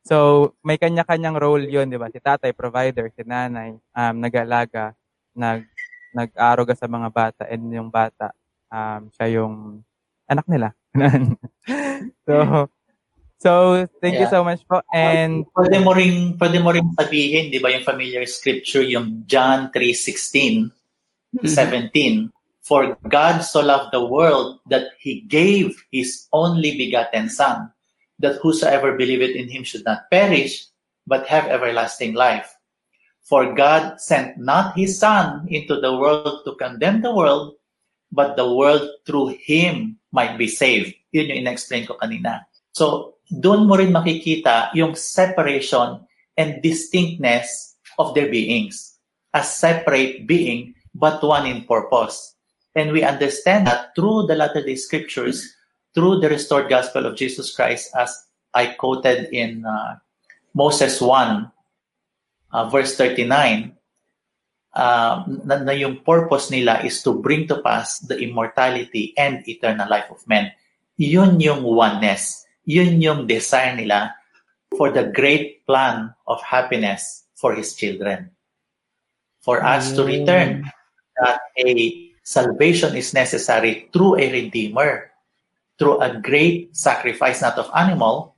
So, 0.07 0.55
may 0.63 0.79
kanya-kanyang 0.79 1.35
role 1.35 1.67
yon 1.67 1.91
di 1.91 1.99
ba? 1.99 2.07
Si 2.07 2.23
tatay, 2.23 2.55
provider, 2.55 3.11
si 3.11 3.27
nanay, 3.27 3.75
um, 3.75 4.15
nag-alaga, 4.23 4.95
nag, 5.35 5.67
nag-aruga 6.15 6.73
sa 6.79 6.87
mga 6.87 7.11
bata, 7.11 7.43
and 7.51 7.67
yung 7.67 7.91
bata, 7.91 8.31
um, 8.71 9.11
siya 9.11 9.43
yung 9.43 9.83
anak 10.31 10.47
nila. 10.47 10.71
so, 12.27 12.35
so, 13.35 13.51
thank 13.99 14.15
you 14.15 14.23
Yeah. 14.23 14.31
so 14.31 14.47
much 14.47 14.63
po. 14.63 14.79
And, 14.95 15.43
Pwede 15.51 15.83
mo 15.83 15.91
ring, 15.91 16.39
pwede 16.39 16.57
mo 16.63 16.71
ring 16.71 16.87
sabihin, 16.95 17.51
di 17.51 17.59
ba, 17.59 17.67
yung 17.75 17.83
familiar 17.83 18.23
scripture, 18.23 18.87
yung 18.87 19.27
John 19.27 19.67
3.16, 19.75 20.71
17, 21.43 22.31
For 22.63 22.99
God 23.07 23.47
so 23.47 23.63
loved 23.63 23.95
the 23.95 24.03
world 24.03 24.59
that 24.67 24.91
he 24.99 25.23
gave 25.23 25.71
his 25.87 26.27
only 26.35 26.75
begotten 26.75 27.31
Son, 27.31 27.71
that 28.19 28.41
whosoever 28.41 28.97
believeth 28.97 29.35
in 29.35 29.49
him 29.49 29.63
should 29.63 29.85
not 29.85 30.09
perish, 30.09 30.65
but 31.05 31.27
have 31.27 31.47
everlasting 31.47 32.13
life. 32.13 32.53
For 33.27 33.53
God 33.53 33.99
sent 33.99 34.37
not 34.37 34.77
his 34.77 34.99
Son 34.99 35.47
into 35.49 35.79
the 35.79 35.95
world 35.95 36.43
to 36.45 36.55
condemn 36.55 37.01
the 37.01 37.13
world, 37.13 37.55
but 38.11 38.35
the 38.35 38.47
world 38.47 38.87
through 39.05 39.35
him 39.43 39.99
might 40.11 40.37
be 40.37 40.47
saved. 40.47 40.95
Yun 41.11 41.29
yung 41.29 41.39
in-explain 41.43 41.85
ko 41.85 41.99
kanina. 41.99 42.47
So, 42.71 43.17
doon 43.27 43.67
mo 43.67 43.75
rin 43.75 43.91
makikita 43.91 44.71
yung 44.71 44.95
separation 44.95 45.99
and 46.39 46.63
distinctness 46.63 47.75
of 47.99 48.15
their 48.15 48.31
beings. 48.31 48.95
A 49.35 49.43
separate 49.43 50.23
being, 50.23 50.73
but 50.95 51.19
one 51.19 51.45
in 51.45 51.67
purpose. 51.67 52.35
And 52.77 52.93
we 52.93 53.03
understand 53.03 53.67
that 53.67 53.91
through 53.97 54.31
the 54.31 54.39
Latter-day 54.39 54.75
Scriptures, 54.79 55.56
through 55.93 56.19
the 56.19 56.29
restored 56.29 56.69
gospel 56.69 57.05
of 57.05 57.15
Jesus 57.15 57.55
Christ, 57.55 57.91
as 57.95 58.27
I 58.53 58.73
quoted 58.73 59.29
in 59.33 59.65
uh, 59.65 59.97
Moses 60.53 61.01
1, 61.01 61.51
uh, 62.53 62.69
verse 62.69 62.95
39, 62.95 63.77
uh, 64.73 65.23
na, 65.45 65.55
na 65.61 65.73
yung 65.73 66.01
purpose 66.05 66.49
nila 66.49 66.81
is 66.85 67.01
to 67.03 67.17
bring 67.17 67.47
to 67.47 67.61
pass 67.61 67.99
the 67.99 68.17
immortality 68.17 69.13
and 69.17 69.41
eternal 69.49 69.89
life 69.89 70.09
of 70.09 70.21
men. 70.27 70.51
Yun 70.97 71.39
yung 71.39 71.63
oneness. 71.63 72.45
Yun 72.65 73.01
yung 73.01 73.27
desire 73.27 73.75
nila 73.75 74.13
for 74.75 74.91
the 74.91 75.09
great 75.13 75.65
plan 75.65 76.13
of 76.27 76.41
happiness 76.41 77.25
for 77.33 77.53
His 77.53 77.73
children. 77.73 78.31
For 79.41 79.63
us 79.63 79.93
to 79.95 80.03
return 80.03 80.67
that 81.23 81.39
a 81.55 82.11
salvation 82.21 82.97
is 82.99 83.13
necessary 83.13 83.87
through 83.93 84.19
a 84.19 84.27
Redeemer, 84.27 85.11
through 85.77 86.01
a 86.01 86.17
great 86.19 86.75
sacrifice, 86.75 87.41
not 87.41 87.57
of 87.57 87.69
animal, 87.75 88.35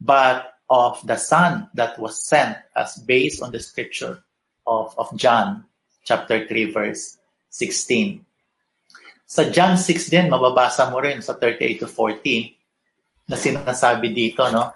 but 0.00 0.54
of 0.68 1.00
the 1.06 1.16
Son 1.16 1.68
that 1.74 1.98
was 1.98 2.22
sent 2.22 2.56
as 2.76 2.96
based 2.96 3.42
on 3.42 3.50
the 3.50 3.60
scripture 3.60 4.22
of, 4.66 4.94
of 4.98 5.08
John 5.16 5.64
chapter 6.04 6.46
3 6.46 6.72
verse 6.72 7.16
16. 7.50 8.24
Sa 9.28 9.44
John 9.48 9.76
6 9.76 10.08
din, 10.08 10.28
mababasa 10.28 10.88
mo 10.88 11.00
rin 11.00 11.20
sa 11.20 11.36
38 11.36 11.84
to 11.84 11.88
40 11.88 13.28
na 13.28 13.36
sinasabi 13.36 14.12
dito, 14.12 14.44
no? 14.48 14.72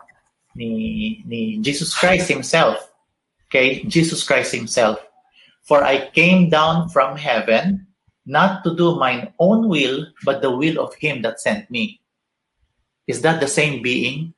Ni, 0.56 1.24
ni 1.24 1.56
Jesus 1.64 1.96
Christ 1.96 2.28
Himself. 2.28 2.76
Okay? 3.48 3.84
Jesus 3.88 4.24
Christ 4.24 4.52
Himself. 4.52 5.00
For 5.64 5.80
I 5.80 6.12
came 6.12 6.52
down 6.52 6.92
from 6.92 7.16
heaven 7.16 7.88
not 8.26 8.64
to 8.64 8.74
do 8.74 8.96
mine 8.96 9.32
own 9.38 9.68
will, 9.68 10.06
but 10.24 10.42
the 10.42 10.50
will 10.50 10.78
of 10.78 10.94
Him 10.94 11.22
that 11.22 11.40
sent 11.40 11.70
me. 11.70 12.00
Is 13.06 13.22
that 13.22 13.40
the 13.40 13.48
same 13.48 13.82
being? 13.82 14.34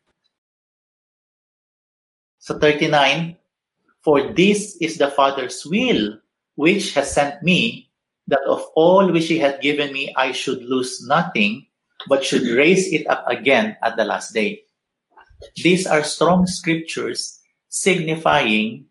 So 2.38 2.58
39, 2.58 3.36
For 4.02 4.32
this 4.32 4.76
is 4.80 4.98
the 4.98 5.08
Father's 5.08 5.64
will, 5.64 6.18
which 6.56 6.94
has 6.94 7.12
sent 7.12 7.42
me, 7.42 7.88
that 8.28 8.44
of 8.46 8.64
all 8.74 9.10
which 9.12 9.28
He 9.28 9.38
had 9.38 9.60
given 9.60 9.92
me, 9.92 10.12
I 10.16 10.32
should 10.32 10.62
lose 10.62 11.06
nothing, 11.06 11.66
but 12.08 12.24
should 12.24 12.42
raise 12.42 12.92
it 12.92 13.06
up 13.06 13.24
again 13.28 13.76
at 13.82 13.96
the 13.96 14.04
last 14.04 14.32
day. 14.32 14.62
These 15.56 15.86
are 15.86 16.02
strong 16.04 16.46
scriptures 16.46 17.40
signifying 17.68 18.86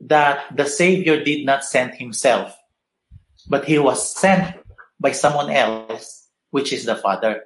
that 0.00 0.44
the 0.56 0.66
Savior 0.66 1.22
did 1.22 1.46
not 1.46 1.64
send 1.64 1.94
Himself, 1.94 2.56
but 3.48 3.64
He 3.64 3.78
was 3.78 4.00
sent 4.02 4.56
by 5.00 5.12
someone 5.12 5.50
else, 5.50 6.28
which 6.50 6.72
is 6.72 6.84
the 6.84 6.96
Father. 6.96 7.42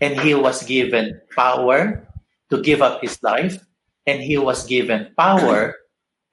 And 0.00 0.20
He 0.20 0.34
was 0.34 0.62
given 0.62 1.20
power 1.34 2.06
to 2.50 2.62
give 2.62 2.82
up 2.82 3.02
His 3.02 3.18
life, 3.22 3.58
and 4.06 4.20
He 4.20 4.38
was 4.38 4.66
given 4.66 5.14
power 5.16 5.74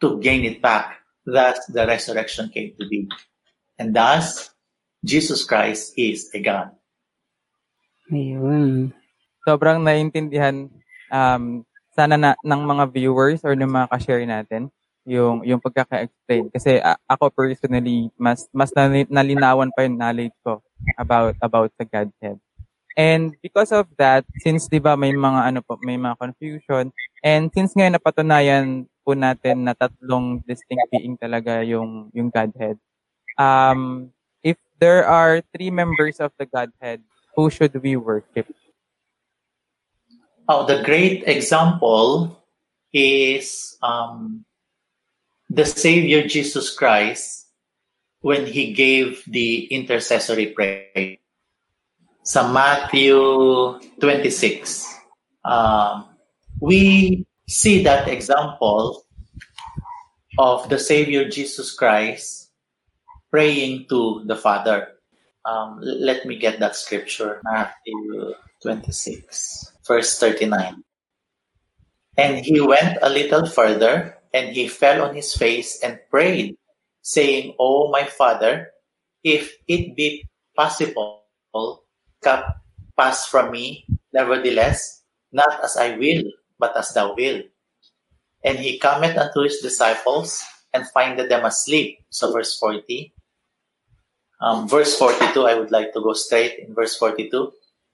to 0.01 0.19
gain 0.19 0.45
it 0.45 0.61
back. 0.61 1.01
Thus, 1.25 1.57
the 1.65 1.87
resurrection 1.87 2.49
came 2.53 2.77
to 2.79 2.85
be. 2.87 3.09
And 3.79 3.95
thus, 3.95 4.53
Jesus 5.03 5.43
Christ 5.43 5.93
is 5.97 6.29
a 6.33 6.39
God. 6.39 6.71
Ayun. 8.13 8.93
Sobrang 9.41 9.81
naiintindihan 9.81 10.69
um, 11.09 11.65
sana 11.93 12.17
na, 12.17 12.31
ng 12.45 12.61
mga 12.65 12.83
viewers 12.93 13.41
or 13.41 13.57
ng 13.57 13.69
mga 13.69 13.89
ka-share 13.89 14.25
natin 14.25 14.69
yung 15.05 15.45
yung 15.45 15.61
pagkaka-explain 15.61 16.49
kasi 16.49 16.81
a- 16.81 16.97
ako 17.05 17.29
personally 17.29 18.09
mas 18.17 18.49
mas 18.49 18.73
nali- 18.73 19.07
nalinawan 19.07 19.69
pa 19.69 19.85
yung 19.85 20.01
knowledge 20.01 20.33
ko 20.41 20.59
about 20.97 21.37
about 21.39 21.69
the 21.77 21.85
Godhead. 21.85 22.41
And 22.95 23.35
because 23.43 23.75
of 23.75 23.85
that, 24.01 24.25
since 24.41 24.65
'di 24.65 24.81
ba 24.81 24.97
may 24.97 25.13
mga 25.13 25.53
ano 25.53 25.59
po, 25.61 25.77
may 25.85 25.95
mga 25.95 26.17
confusion 26.17 26.89
and 27.21 27.53
since 27.53 27.77
ngayon 27.77 28.01
napatunayan 28.01 28.67
po 29.05 29.13
natin 29.13 29.69
na 29.69 29.77
tatlong 29.77 30.41
distinct 30.49 30.89
being 30.89 31.13
talaga 31.21 31.61
yung 31.61 32.09
yung 32.17 32.33
Godhead. 32.33 32.81
Um 33.37 34.09
if 34.41 34.57
there 34.81 35.05
are 35.05 35.45
three 35.53 35.69
members 35.69 36.17
of 36.17 36.33
the 36.41 36.49
Godhead, 36.49 37.05
who 37.37 37.53
should 37.53 37.77
we 37.77 37.93
worship? 37.93 38.49
Oh, 40.49 40.65
the 40.65 40.81
great 40.85 41.25
example 41.25 42.37
is 42.93 43.77
um, 43.81 44.45
the 45.49 45.65
Savior 45.65 46.27
Jesus 46.27 46.73
Christ 46.73 47.47
when 48.21 48.45
he 48.45 48.73
gave 48.73 49.23
the 49.27 49.65
intercessory 49.65 50.47
prayer. 50.47 51.17
Sa 52.23 52.51
Matthew 52.51 53.15
26, 54.01 54.89
um, 55.45 56.09
we 56.59 57.25
see 57.47 57.83
that 57.83 58.09
example 58.09 59.05
of 60.37 60.67
the 60.69 60.79
Savior 60.79 61.29
Jesus 61.29 61.71
Christ 61.73 62.49
praying 63.29 63.85
to 63.89 64.23
the 64.25 64.35
Father. 64.35 64.97
Um, 65.45 65.79
let 65.81 66.25
me 66.25 66.37
get 66.37 66.59
that 66.59 66.75
scripture. 66.75 67.41
Matthew 67.43 68.33
26, 68.63 69.73
verse 69.85 70.17
39. 70.19 70.83
And 72.17 72.43
he 72.43 72.59
went 72.61 72.97
a 73.01 73.09
little 73.09 73.45
further, 73.45 74.14
and 74.35 74.51
he 74.51 74.67
fell 74.67 75.07
on 75.07 75.15
his 75.15 75.31
face 75.31 75.79
and 75.79 75.95
prayed, 76.11 76.59
saying, 77.01 77.55
O 77.55 77.87
my 77.87 78.03
Father, 78.03 78.75
if 79.23 79.55
it 79.71 79.95
be 79.95 80.27
possible, 80.59 81.23
cup 82.19 82.59
pass 82.99 83.25
from 83.31 83.51
me, 83.55 83.87
nevertheless, 84.11 85.07
not 85.31 85.63
as 85.63 85.77
I 85.79 85.95
will, 85.95 86.27
but 86.59 86.75
as 86.75 86.91
thou 86.91 87.15
wilt. 87.15 87.47
And 88.43 88.59
he 88.59 88.77
cometh 88.77 89.15
unto 89.15 89.41
his 89.47 89.63
disciples, 89.63 90.43
and 90.75 90.83
findeth 90.91 91.29
them 91.29 91.45
asleep. 91.45 92.03
So 92.11 92.33
verse 92.35 92.59
40. 92.59 93.15
Um, 94.41 94.67
verse 94.67 94.99
42, 94.99 95.47
I 95.47 95.55
would 95.55 95.71
like 95.71 95.93
to 95.93 96.03
go 96.03 96.11
straight 96.11 96.59
in 96.59 96.75
verse 96.75 96.97
42. 96.97 97.31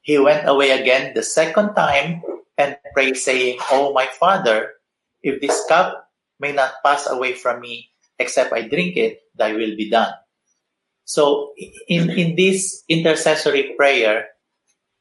He 0.02 0.18
went 0.18 0.50
away 0.50 0.72
again 0.72 1.14
the 1.14 1.22
second 1.22 1.76
time 1.76 2.24
and 2.58 2.76
prayed, 2.98 3.16
saying, 3.16 3.60
O 3.70 3.94
my 3.94 4.10
Father, 4.18 4.74
if 5.22 5.40
this 5.40 5.64
cup 5.70 6.01
may 6.42 6.52
not 6.52 6.82
pass 6.84 7.08
away 7.08 7.34
from 7.34 7.62
me, 7.62 7.90
except 8.18 8.52
I 8.52 8.68
drink 8.68 8.98
it, 8.98 9.22
thy 9.38 9.54
will 9.54 9.78
be 9.78 9.90
done. 9.90 10.12
So 11.06 11.54
in, 11.88 12.10
in 12.10 12.36
this 12.36 12.84
intercessory 12.90 13.74
prayer, 13.78 14.30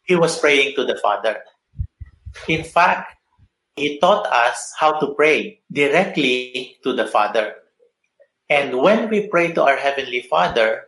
he 0.03 0.17
was 0.17 0.39
praying 0.39 0.75
to 0.77 0.85
the 0.85 0.99
Father. 1.03 1.39
In 2.47 2.65
fact, 2.65 3.17
he 3.77 3.99
taught 3.99 4.27
us 4.27 4.73
how 4.79 4.99
to 5.01 5.15
pray 5.15 5.61
directly 5.73 6.77
to 6.85 6.93
the 6.93 7.07
Father. 7.07 7.55
And 8.49 8.83
when 8.83 9.09
we 9.09 9.29
pray 9.29 9.53
to 9.53 9.63
our 9.63 9.77
Heavenly 9.77 10.23
Father, 10.23 10.85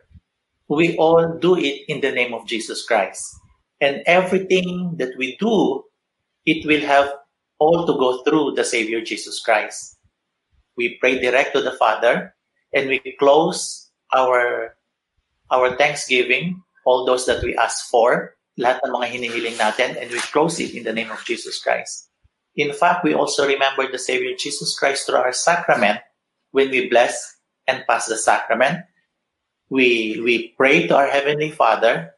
we 0.67 0.97
all 0.97 1.37
do 1.39 1.57
it 1.57 1.87
in 1.87 2.01
the 2.01 2.11
name 2.11 2.33
of 2.33 2.47
Jesus 2.47 2.85
Christ. 2.85 3.23
And 3.81 4.03
everything 4.05 4.95
that 4.97 5.17
we 5.17 5.37
do, 5.39 5.83
it 6.45 6.65
will 6.65 6.81
have 6.81 7.11
all 7.59 7.87
to 7.87 7.93
go 7.93 8.23
through 8.23 8.55
the 8.55 8.63
Savior 8.63 9.01
Jesus 9.01 9.39
Christ. 9.39 9.97
We 10.77 10.97
pray 10.99 11.19
direct 11.19 11.53
to 11.53 11.61
the 11.61 11.77
Father 11.77 12.35
and 12.73 12.89
we 12.89 12.99
close 13.19 13.89
our 14.13 14.75
our 15.51 15.75
thanksgiving, 15.77 16.61
all 16.85 17.05
those 17.05 17.25
that 17.25 17.43
we 17.43 17.55
ask 17.55 17.89
for, 17.89 18.35
lahat 18.57 18.81
ng 18.85 18.93
mga 18.93 19.07
hinihiling 19.09 19.57
natin, 19.57 19.97
and 20.01 20.09
we 20.09 20.17
close 20.33 20.57
it 20.59 20.73
in 20.73 20.83
the 20.83 20.93
name 20.93 21.13
of 21.13 21.21
Jesus 21.25 21.61
Christ. 21.61 22.09
In 22.55 22.73
fact, 22.73 23.03
we 23.03 23.13
also 23.13 23.45
remember 23.45 23.89
the 23.89 24.01
Savior 24.01 24.33
Jesus 24.37 24.77
Christ 24.77 25.05
through 25.05 25.21
our 25.21 25.33
sacrament 25.33 26.01
when 26.51 26.69
we 26.69 26.89
bless 26.89 27.37
and 27.65 27.85
pass 27.89 28.05
the 28.05 28.17
sacrament. 28.17 28.85
We, 29.69 30.21
we 30.21 30.53
pray 30.57 30.85
to 30.87 30.95
our 30.95 31.09
Heavenly 31.09 31.49
Father 31.49 32.13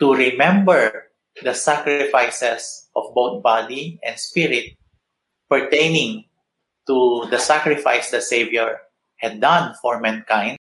to 0.00 0.14
remember 0.14 1.12
the 1.42 1.52
sacrifices 1.52 2.88
of 2.96 3.12
both 3.14 3.42
body 3.42 4.00
and 4.02 4.18
spirit 4.18 4.76
pertaining 5.50 6.24
to 6.86 7.26
the 7.30 7.38
sacrifice 7.38 8.10
the 8.10 8.20
Savior 8.20 8.78
had 9.16 9.40
done 9.40 9.74
for 9.80 10.00
mankind, 10.00 10.58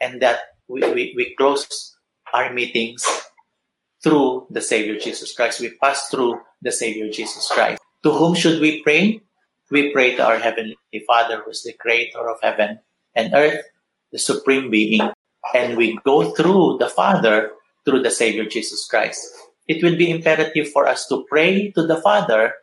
and 0.00 0.22
that 0.22 0.40
we, 0.68 0.80
we, 0.80 1.12
we 1.16 1.34
close 1.36 1.96
our 2.32 2.52
meetings 2.52 3.04
through 4.02 4.46
the 4.50 4.60
Savior 4.60 4.98
Jesus 4.98 5.32
Christ. 5.32 5.60
We 5.60 5.74
pass 5.82 6.08
through 6.08 6.40
the 6.62 6.72
Savior 6.72 7.10
Jesus 7.10 7.48
Christ. 7.48 7.80
To 8.04 8.12
whom 8.12 8.34
should 8.34 8.60
we 8.60 8.82
pray? 8.82 9.20
We 9.70 9.92
pray 9.92 10.16
to 10.16 10.24
our 10.26 10.38
Heavenly 10.38 10.76
Father, 11.06 11.42
who 11.44 11.50
is 11.50 11.62
the 11.62 11.74
Creator 11.74 12.28
of 12.28 12.38
heaven 12.42 12.80
and 13.14 13.34
earth, 13.34 13.62
the 14.12 14.18
Supreme 14.18 14.70
Being, 14.70 15.10
and 15.54 15.76
we 15.76 15.98
go 16.04 16.32
through 16.32 16.78
the 16.78 16.88
Father 16.88 17.52
through 17.84 18.02
the 18.02 18.10
Savior 18.10 18.44
Jesus 18.44 18.86
Christ. 18.86 19.20
it 19.70 19.84
will 19.84 19.96
be 19.96 20.10
imperative 20.10 20.68
for 20.68 20.88
us 20.88 21.06
to 21.06 21.24
pray 21.30 21.70
to 21.70 21.86
the 21.86 22.00
Father 22.02 22.54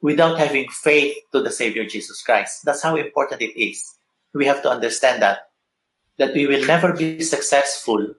without 0.00 0.38
having 0.38 0.68
faith 0.68 1.16
to 1.32 1.42
the 1.42 1.50
Savior 1.50 1.84
Jesus 1.84 2.22
Christ. 2.22 2.64
That's 2.64 2.82
how 2.82 2.96
important 2.96 3.42
it 3.42 3.58
is. 3.60 3.82
We 4.34 4.46
have 4.46 4.62
to 4.62 4.70
understand 4.70 5.22
that 5.22 5.48
that 6.18 6.34
we 6.34 6.46
will 6.46 6.66
never 6.66 6.92
be 6.92 7.22
successful 7.22 8.14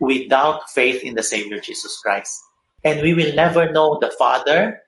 without 0.00 0.68
faith 0.70 1.02
in 1.04 1.14
the 1.14 1.22
Savior 1.22 1.60
Jesus 1.60 1.96
Christ. 2.02 2.42
And 2.84 3.00
we 3.00 3.14
will 3.14 3.32
never 3.34 3.70
know 3.70 3.98
the 4.00 4.10
Father 4.18 4.82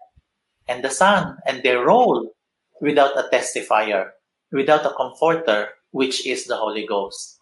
and 0.66 0.82
the 0.82 0.90
Son 0.90 1.38
and 1.46 1.62
their 1.62 1.86
role 1.86 2.34
without 2.80 3.16
a 3.16 3.28
testifier, 3.30 4.10
without 4.50 4.84
a 4.84 4.94
comforter, 4.94 5.68
which 5.92 6.26
is 6.26 6.46
the 6.46 6.56
Holy 6.56 6.84
Ghost. 6.86 7.38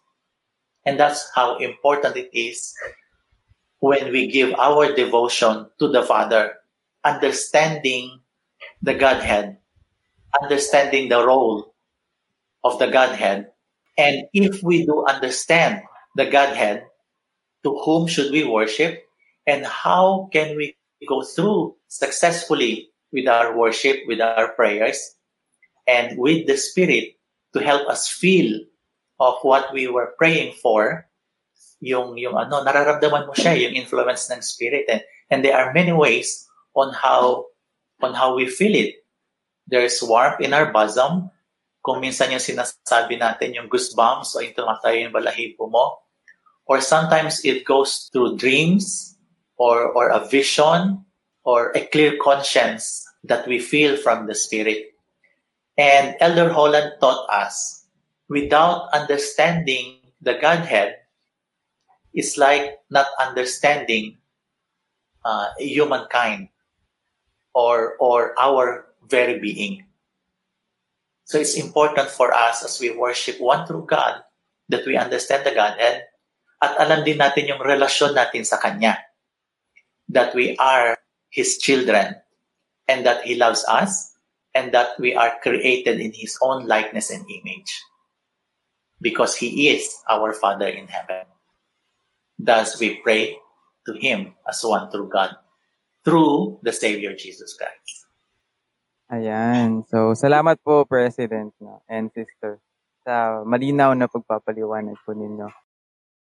And 0.85 0.99
that's 0.99 1.25
how 1.33 1.57
important 1.57 2.15
it 2.15 2.29
is 2.37 2.73
when 3.79 4.11
we 4.11 4.27
give 4.27 4.53
our 4.59 4.93
devotion 4.93 5.65
to 5.79 5.87
the 5.87 6.03
Father, 6.03 6.53
understanding 7.03 8.19
the 8.83 8.93
Godhead, 8.93 9.57
understanding 10.43 11.07
the 11.07 11.25
role 11.25 11.73
of 12.63 12.77
the 12.79 12.87
Godhead. 12.87 13.51
And 13.97 14.27
if 14.33 14.61
we 14.61 14.85
do 14.85 15.05
understand 15.07 15.83
the 16.15 16.27
Godhead, 16.27 16.85
to 17.63 17.79
whom 17.79 18.07
should 18.07 18.31
we 18.31 18.43
worship 18.43 19.07
and 19.47 19.65
how 19.65 20.27
can 20.31 20.57
we 20.57 20.75
go 21.07 21.23
through 21.23 21.75
successfully 21.87 22.91
with 23.11 23.27
our 23.27 23.57
worship, 23.57 24.03
with 24.05 24.19
our 24.19 24.51
prayers, 24.51 25.15
and 25.87 26.17
with 26.17 26.47
the 26.47 26.57
Spirit 26.57 27.15
to 27.53 27.63
help 27.63 27.87
us 27.87 28.07
feel 28.07 28.59
of 29.19 29.35
what 29.43 29.71
we 29.71 29.87
were 29.87 30.13
praying 30.17 30.53
for, 30.61 31.07
yung, 31.79 32.17
yung 32.17 32.35
ano, 32.35 32.63
nararamdaman 32.63 33.27
mo 33.27 33.33
siya, 33.33 33.55
yung 33.55 33.75
influence 33.75 34.31
ng 34.31 34.41
Spirit. 34.41 34.85
And, 34.89 35.01
and 35.29 35.45
there 35.45 35.55
are 35.55 35.71
many 35.71 35.91
ways 35.91 36.47
on 36.75 36.93
how, 36.93 37.45
on 38.03 38.13
how 38.13 38.35
we 38.35 38.47
feel 38.47 38.75
it. 38.75 39.03
There's 39.67 40.03
warmth 40.03 40.41
in 40.41 40.53
our 40.53 40.71
bosom. 40.71 41.31
Kung 41.83 41.99
minsan 41.99 42.31
yung 42.31 42.43
sinasabi 42.43 43.19
natin, 43.19 43.55
yung 43.55 43.67
goosebumps 43.67 44.35
o 44.35 44.43
yung 44.43 44.55
tumatayo 44.55 45.07
yung 45.07 45.15
balahibo 45.15 45.67
mo. 45.67 46.03
Or 46.63 46.79
sometimes 46.79 47.43
it 47.43 47.67
goes 47.67 48.07
through 48.11 48.39
dreams 48.39 49.15
or, 49.57 49.91
or 49.91 50.09
a 50.09 50.23
vision 50.23 51.03
or 51.43 51.75
a 51.75 51.83
clear 51.83 52.15
conscience 52.21 53.03
that 53.23 53.47
we 53.47 53.59
feel 53.59 53.97
from 53.97 54.27
the 54.27 54.35
Spirit. 54.35 54.95
And 55.77 56.15
Elder 56.19 56.53
Holland 56.53 56.99
taught 57.01 57.27
us 57.27 57.83
without 58.29 58.87
understanding 58.93 59.99
the 60.21 60.39
Godhead 60.39 61.03
is 62.13 62.37
like 62.37 62.79
not 62.89 63.07
understanding 63.19 64.17
uh, 65.25 65.47
humankind 65.57 66.52
or 67.53 67.95
or 68.01 68.33
our 68.37 68.85
very 69.07 69.39
being. 69.39 69.85
So 71.25 71.39
it's 71.39 71.55
important 71.55 72.09
for 72.09 72.33
us 72.33 72.65
as 72.65 72.81
we 72.81 72.91
worship 72.91 73.39
one 73.39 73.65
true 73.65 73.85
God 73.87 74.21
that 74.69 74.85
we 74.85 74.97
understand 74.97 75.45
the 75.45 75.55
Godhead 75.55 76.03
at 76.61 76.73
alam 76.79 77.03
din 77.03 77.19
natin 77.19 77.47
yung 77.47 77.61
relasyon 77.63 78.15
natin 78.15 78.43
sa 78.43 78.59
Kanya. 78.59 78.99
That 80.11 80.35
we 80.35 80.55
are 80.59 80.99
His 81.31 81.57
children 81.57 82.19
and 82.87 83.05
that 83.07 83.23
He 83.23 83.35
loves 83.35 83.63
us 83.67 84.13
and 84.53 84.71
that 84.75 84.99
we 84.99 85.15
are 85.15 85.39
created 85.41 85.99
in 85.99 86.11
His 86.11 86.37
own 86.43 86.67
likeness 86.67 87.09
and 87.09 87.23
image 87.25 87.71
because 88.99 89.35
He 89.35 89.71
is 89.71 89.87
our 90.07 90.33
Father 90.33 90.67
in 90.67 90.87
heaven. 90.87 91.27
Thus 92.37 92.79
we 92.79 92.99
pray 92.99 93.39
to 93.87 93.93
Him 93.95 94.35
as 94.47 94.63
one 94.63 94.91
true 94.91 95.07
God 95.11 95.35
through 96.03 96.59
the 96.61 96.71
Savior 96.75 97.15
Jesus 97.15 97.55
Christ. 97.55 98.03
Ayan. 99.11 99.83
So, 99.87 100.15
salamat 100.15 100.59
po, 100.63 100.83
President 100.87 101.53
no, 101.59 101.83
and 101.85 102.11
Sister, 102.11 102.59
sa 103.03 103.43
malinaw 103.43 103.93
na 103.93 104.07
pagpapaliwanag 104.07 104.97
po 105.03 105.11
ninyo. 105.11 105.51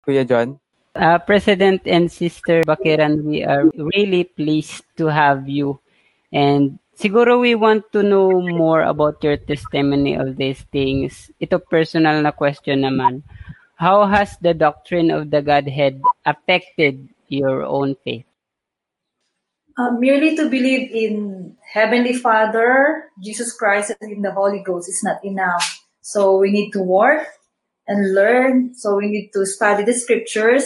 Kuya 0.04 0.28
John? 0.28 0.60
Uh, 0.98 1.18
President 1.22 1.86
and 1.86 2.10
Sister 2.10 2.66
Bakiran, 2.66 3.26
we 3.26 3.42
are 3.42 3.70
really 3.76 4.26
pleased 4.26 4.86
to 4.98 5.10
have 5.10 5.50
you. 5.50 5.80
And 6.34 6.78
siguro 6.94 7.40
we 7.42 7.56
want 7.56 7.90
to 7.94 8.02
know 8.04 8.30
more 8.42 8.82
about 8.86 9.22
your 9.26 9.38
testimony 9.38 10.14
of 10.14 10.38
these 10.38 10.62
things. 10.70 11.32
Ito 11.42 11.62
personal 11.62 12.22
na 12.22 12.30
question 12.30 12.86
naman. 12.86 13.24
How 13.78 14.06
has 14.06 14.38
the 14.42 14.54
doctrine 14.54 15.10
of 15.10 15.30
the 15.30 15.42
Godhead 15.42 16.02
affected 16.26 17.10
your 17.30 17.66
own 17.66 17.98
faith? 18.06 18.27
Uh, 19.78 19.92
merely 19.92 20.36
to 20.36 20.50
believe 20.50 20.90
in 20.90 21.56
Heavenly 21.62 22.14
Father, 22.14 23.06
Jesus 23.22 23.54
Christ, 23.54 23.94
and 24.02 24.12
in 24.12 24.22
the 24.24 24.34
Holy 24.34 24.64
Ghost 24.66 24.90
is 24.90 25.04
not 25.04 25.24
enough. 25.24 25.86
So 26.02 26.38
we 26.38 26.50
need 26.50 26.72
to 26.72 26.82
work 26.82 27.28
and 27.88 28.16
learn. 28.16 28.74
So 28.74 28.98
we 28.98 29.06
need 29.06 29.30
to 29.38 29.46
study 29.46 29.86
the 29.86 29.94
scriptures. 29.94 30.66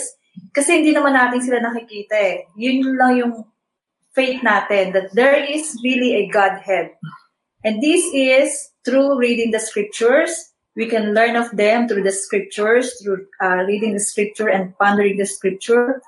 Kasi 0.56 0.80
hindi 0.80 0.96
naman 0.96 1.12
natin 1.12 1.44
sila 1.44 1.60
nakikita 1.60 2.16
eh. 2.16 2.48
Yun 2.56 2.96
lang 2.96 3.12
yung 3.20 3.34
faith 4.16 4.40
natin, 4.40 4.96
that 4.96 5.12
there 5.12 5.44
is 5.44 5.76
really 5.84 6.24
a 6.24 6.32
Godhead. 6.32 6.96
And 7.64 7.84
this 7.84 8.08
is 8.16 8.72
through 8.80 9.20
reading 9.20 9.52
the 9.52 9.60
scriptures. 9.60 10.32
We 10.72 10.88
can 10.88 11.12
learn 11.12 11.36
of 11.36 11.52
them 11.52 11.84
through 11.84 12.08
the 12.08 12.16
scriptures, 12.16 12.96
through 12.96 13.28
uh, 13.44 13.68
reading 13.68 13.92
the 13.92 14.00
scripture 14.00 14.48
and 14.48 14.72
pondering 14.80 15.20
the 15.20 15.28
scripture. 15.28 16.00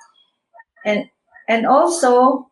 And, 0.88 1.12
and 1.48 1.68
also, 1.68 2.48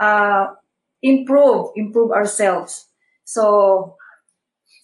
uh, 0.00 0.54
improve, 1.02 1.70
improve 1.76 2.10
ourselves. 2.10 2.88
So, 3.24 3.96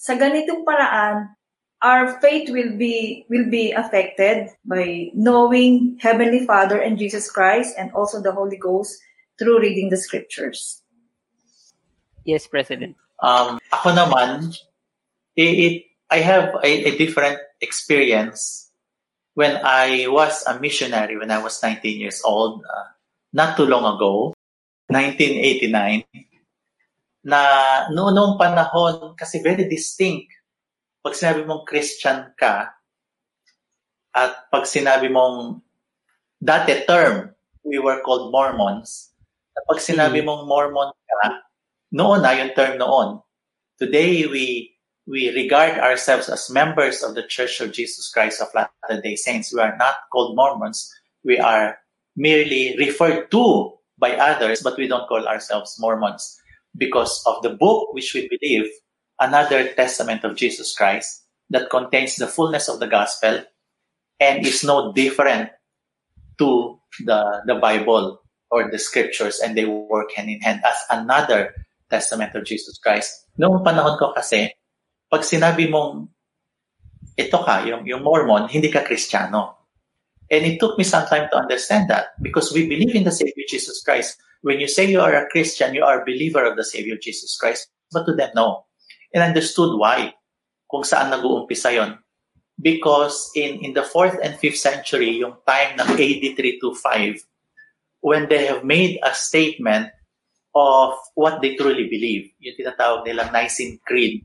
sa 0.01 0.16
ganitong 0.16 0.64
paraan, 0.64 1.37
our 1.81 2.20
faith 2.20 2.53
will 2.53 2.77
be 2.77 3.25
will 3.29 3.49
be 3.49 3.73
affected 3.73 4.53
by 4.64 5.11
knowing 5.16 5.96
Heavenly 6.01 6.44
Father 6.44 6.77
and 6.77 7.01
Jesus 7.01 7.31
Christ 7.31 7.75
and 7.77 7.92
also 7.92 8.20
the 8.20 8.33
Holy 8.33 8.57
Ghost 8.61 9.01
through 9.40 9.61
reading 9.61 9.88
the 9.88 9.96
scriptures. 9.96 10.85
Yes, 12.25 12.46
President. 12.46 12.96
Um, 13.20 13.57
ako 13.73 13.96
naman, 13.96 14.53
it, 15.37 15.53
it 15.57 15.75
I 16.12 16.20
have 16.20 16.57
a, 16.61 16.70
a 16.88 16.92
different 16.96 17.40
experience 17.61 18.68
when 19.33 19.57
I 19.64 20.09
was 20.09 20.44
a 20.44 20.61
missionary 20.61 21.16
when 21.16 21.31
I 21.31 21.40
was 21.40 21.62
19 21.62 21.81
years 21.96 22.20
old, 22.25 22.61
uh, 22.64 22.92
not 23.33 23.57
too 23.57 23.64
long 23.64 23.88
ago, 23.88 24.35
1989, 24.90 26.05
na 27.22 27.40
noong, 27.94 28.35
panahon, 28.35 29.14
kasi 29.14 29.38
very 29.38 29.70
distinct, 29.70 30.35
pag 31.00 31.14
sinabi 31.14 31.46
mong 31.46 31.62
Christian 31.64 32.35
ka, 32.35 32.74
at 34.11 34.33
pag 34.50 34.66
sinabi 34.66 35.07
mong, 35.07 35.62
dati 36.42 36.83
term, 36.85 37.31
we 37.62 37.79
were 37.79 38.03
called 38.03 38.35
Mormons, 38.35 39.14
at 39.55 39.62
pag 39.70 39.79
sinabi 39.79 40.26
mong 40.26 40.50
Mormon 40.50 40.90
ka, 40.90 41.46
noon 41.94 42.26
na 42.26 42.35
yung 42.35 42.53
term 42.59 42.74
noon. 42.76 43.22
Today, 43.79 44.26
we 44.26 44.74
we 45.11 45.35
regard 45.35 45.74
ourselves 45.79 46.29
as 46.29 46.50
members 46.50 47.03
of 47.03 47.18
the 47.18 47.26
Church 47.26 47.59
of 47.59 47.72
Jesus 47.72 48.11
Christ 48.14 48.38
of 48.38 48.55
Latter-day 48.55 49.16
Saints. 49.16 49.50
We 49.53 49.61
are 49.61 49.74
not 49.74 50.07
called 50.12 50.37
Mormons. 50.37 50.87
We 51.24 51.38
are 51.38 51.79
merely 52.14 52.76
referred 52.79 53.31
to 53.33 53.80
by 54.00 54.16
others, 54.16 54.64
but 54.64 54.76
we 54.80 54.88
don't 54.88 55.06
call 55.06 55.28
ourselves 55.28 55.76
Mormons 55.78 56.40
because 56.76 57.22
of 57.26 57.42
the 57.42 57.50
book 57.50 57.92
which 57.92 58.14
we 58.14 58.26
believe, 58.26 58.66
another 59.20 59.68
testament 59.74 60.24
of 60.24 60.34
Jesus 60.34 60.74
Christ 60.74 61.28
that 61.50 61.68
contains 61.68 62.16
the 62.16 62.26
fullness 62.26 62.68
of 62.68 62.80
the 62.80 62.88
gospel 62.88 63.44
and 64.18 64.46
is 64.46 64.64
no 64.64 64.92
different 64.92 65.50
to 66.38 66.80
the, 67.04 67.42
the 67.46 67.56
Bible 67.56 68.22
or 68.50 68.70
the 68.70 68.78
scriptures 68.78 69.40
and 69.44 69.56
they 69.56 69.66
work 69.66 70.12
hand 70.16 70.30
in 70.30 70.40
hand 70.40 70.62
as 70.64 70.78
another 70.88 71.52
testament 71.90 72.34
of 72.34 72.44
Jesus 72.44 72.78
Christ. 72.78 73.28
Noong 73.36 73.60
panahon 73.60 73.98
ko 73.98 74.16
kasi, 74.16 74.48
pag 75.10 75.20
sinabi 75.20 75.68
mong 75.68 76.08
ito 77.18 77.38
ka, 77.44 77.66
yung, 77.68 77.84
yung 77.84 78.00
Mormon, 78.00 78.48
hindi 78.48 78.72
ka 78.72 78.80
Kristiyano. 78.80 79.60
And 80.31 80.47
it 80.47 80.61
took 80.61 80.79
me 80.79 80.85
some 80.85 81.07
time 81.07 81.29
to 81.33 81.37
understand 81.37 81.90
that 81.90 82.14
because 82.23 82.55
we 82.55 82.69
believe 82.69 82.95
in 82.95 83.03
the 83.03 83.11
Savior 83.11 83.45
Jesus 83.49 83.83
Christ. 83.83 84.16
When 84.43 84.61
you 84.61 84.69
say 84.69 84.87
you 84.87 85.01
are 85.01 85.12
a 85.12 85.29
Christian, 85.29 85.75
you 85.75 85.83
are 85.85 86.01
a 86.01 86.05
believer 86.05 86.47
of 86.47 86.57
the 86.57 86.64
Savior 86.64 86.97
Jesus 86.97 87.37
Christ. 87.37 87.69
But 87.90 88.07
to 88.07 88.14
them, 88.14 88.31
no. 88.35 88.66
And 89.12 89.25
understood 89.25 89.77
why. 89.77 90.14
Kung 90.71 90.87
saan 90.87 91.11
nag-uumpisa 91.11 91.75
yon. 91.75 91.99
Because 92.55 93.33
in, 93.35 93.59
in 93.59 93.73
the 93.75 93.83
4th 93.83 94.23
and 94.23 94.38
5th 94.38 94.62
century, 94.62 95.19
yung 95.19 95.35
time 95.43 95.75
ng 95.75 95.99
AD 95.99 96.25
325, 96.38 97.19
when 98.01 98.29
they 98.29 98.47
have 98.47 98.62
made 98.62 99.03
a 99.03 99.12
statement 99.12 99.90
of 100.55 100.95
what 101.14 101.43
they 101.43 101.57
truly 101.57 101.90
believe, 101.90 102.31
yung 102.38 102.55
tinatawag 102.55 103.03
nilang 103.03 103.35
Nicene 103.35 103.83
Creed 103.83 104.23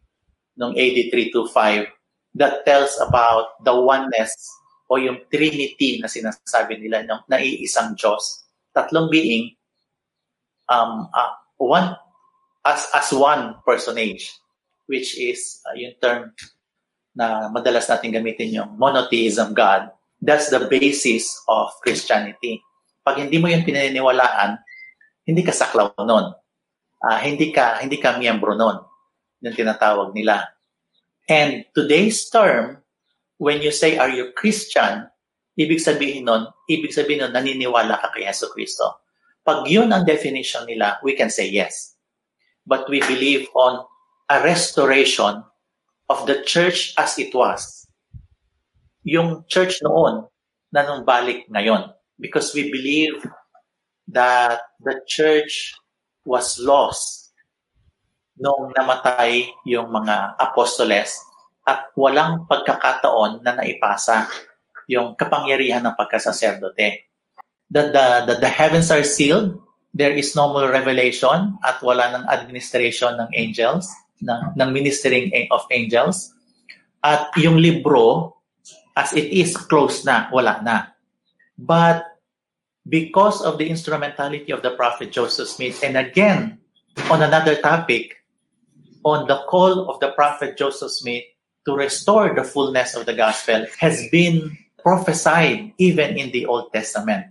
ng 0.61 0.71
AD 0.77 0.97
325, 1.09 1.89
that 2.35 2.61
tells 2.67 2.93
about 3.01 3.57
the 3.63 3.73
oneness 3.73 4.35
o 4.85 4.97
yung 5.01 5.25
Trinity 5.29 5.97
na 5.97 6.09
sinasabi 6.09 6.77
nila 6.77 7.05
ng 7.05 7.25
naiisang 7.29 7.97
Diyos 7.97 8.45
tatlong 8.75 9.09
being 9.09 9.55
um, 10.69 11.07
uh, 11.09 11.33
one 11.57 11.95
as 12.65 12.85
as 12.93 13.09
one 13.15 13.57
personage 13.65 14.35
which 14.85 15.17
is 15.17 15.61
uh, 15.65 15.73
yung 15.73 15.95
term 15.97 16.33
na 17.15 17.47
madalas 17.49 17.87
natin 17.87 18.11
gamitin 18.11 18.51
yung 18.51 18.75
monotheism 18.75 19.55
God. 19.55 19.89
That's 20.19 20.51
the 20.51 20.67
basis 20.67 21.31
of 21.47 21.71
Christianity. 21.79 22.59
Pag 23.05 23.23
hindi 23.23 23.39
mo 23.39 23.47
yung 23.47 23.63
pinaniniwalaan, 23.63 24.59
hindi 25.23 25.41
ka 25.41 25.55
saklaw 25.55 25.95
nun. 26.03 26.35
Uh, 26.99 27.19
hindi 27.23 27.55
ka 27.55 27.79
hindi 27.79 27.97
ka 27.97 28.19
miyembro 28.19 28.53
nun. 28.53 28.83
Yung 29.41 29.55
tinatawag 29.55 30.11
nila. 30.11 30.43
And 31.25 31.65
today's 31.73 32.27
term, 32.29 32.84
when 33.37 33.61
you 33.61 33.71
say, 33.71 33.97
are 33.97 34.09
you 34.09 34.31
Christian? 34.35 35.07
Ibig 35.55 35.79
sabihin 35.79 36.27
nun, 36.27 36.51
ibig 36.67 36.91
sabihin 36.91 37.27
nun, 37.27 37.33
naniniwala 37.35 37.99
ka 37.99 38.11
kay 38.11 38.27
Yeso 38.27 38.51
Kristo. 38.51 38.99
Pag 39.45 39.63
yun 39.69 39.93
ang 39.93 40.03
definition 40.03 40.67
nila, 40.67 40.99
we 40.99 41.15
can 41.15 41.31
say 41.31 41.47
yes. 41.47 41.95
But 42.65 42.89
we 42.89 42.99
believe 42.99 43.47
on 43.55 43.85
a 44.27 44.41
restoration 44.41 45.45
of 46.09 46.25
the 46.25 46.41
church 46.43 46.97
as 46.97 47.15
it 47.21 47.31
was. 47.31 47.87
Yung 49.05 49.45
church 49.47 49.79
noon 49.85 50.25
na 50.73 50.81
nung 50.83 51.05
balik 51.05 51.45
ngayon. 51.53 51.93
Because 52.17 52.55
we 52.57 52.71
believe 52.73 53.21
that 54.09 54.59
the 54.81 54.97
church 55.05 55.77
was 56.25 56.57
lost 56.57 57.31
nung 58.35 58.73
namatay 58.75 59.47
yung 59.63 59.87
mga 59.93 60.35
apostoles 60.41 61.15
at 61.65 61.89
walang 61.97 62.45
pagkakataon 62.45 63.41
na 63.41 63.57
naipasa 63.57 64.29
yung 64.85 65.17
kapangyarihan 65.17 65.81
ng 65.81 65.97
pagkasaserdote. 65.97 67.09
The, 67.73 67.89
the, 67.89 68.05
the, 68.29 68.33
the 68.45 68.51
heavens 68.51 68.93
are 68.93 69.01
sealed, 69.01 69.57
there 69.89 70.13
is 70.13 70.37
no 70.37 70.53
more 70.53 70.69
revelation 70.69 71.57
at 71.65 71.81
wala 71.81 72.13
ng 72.13 72.25
administration 72.29 73.17
ng 73.17 73.29
angels 73.33 73.89
ng, 74.21 74.55
ng 74.55 74.69
ministering 74.71 75.31
of 75.51 75.65
angels. 75.71 76.31
At 77.03 77.29
yung 77.37 77.57
libro, 77.57 78.37
as 78.95 79.13
it 79.13 79.29
is, 79.29 79.57
closed 79.57 80.05
na, 80.05 80.29
wala 80.31 80.61
na. 80.63 80.95
But 81.57 82.05
because 82.87 83.41
of 83.41 83.57
the 83.57 83.67
instrumentality 83.67 84.51
of 84.51 84.61
the 84.61 84.73
prophet 84.73 85.11
Joseph 85.11 85.49
Smith, 85.49 85.81
and 85.83 85.97
again, 85.97 86.59
on 87.11 87.21
another 87.21 87.59
topic, 87.59 88.23
on 89.03 89.27
the 89.27 89.43
call 89.45 89.89
of 89.89 89.99
the 89.99 90.11
prophet 90.17 90.57
Joseph 90.57 90.91
Smith 90.91 91.23
to 91.65 91.75
restore 91.75 92.33
the 92.33 92.43
fullness 92.43 92.95
of 92.95 93.05
the 93.05 93.13
gospel 93.13 93.65
has 93.79 94.07
been 94.11 94.57
prophesied 94.79 95.73
even 95.77 96.17
in 96.17 96.31
the 96.31 96.45
Old 96.45 96.71
Testament 96.71 97.27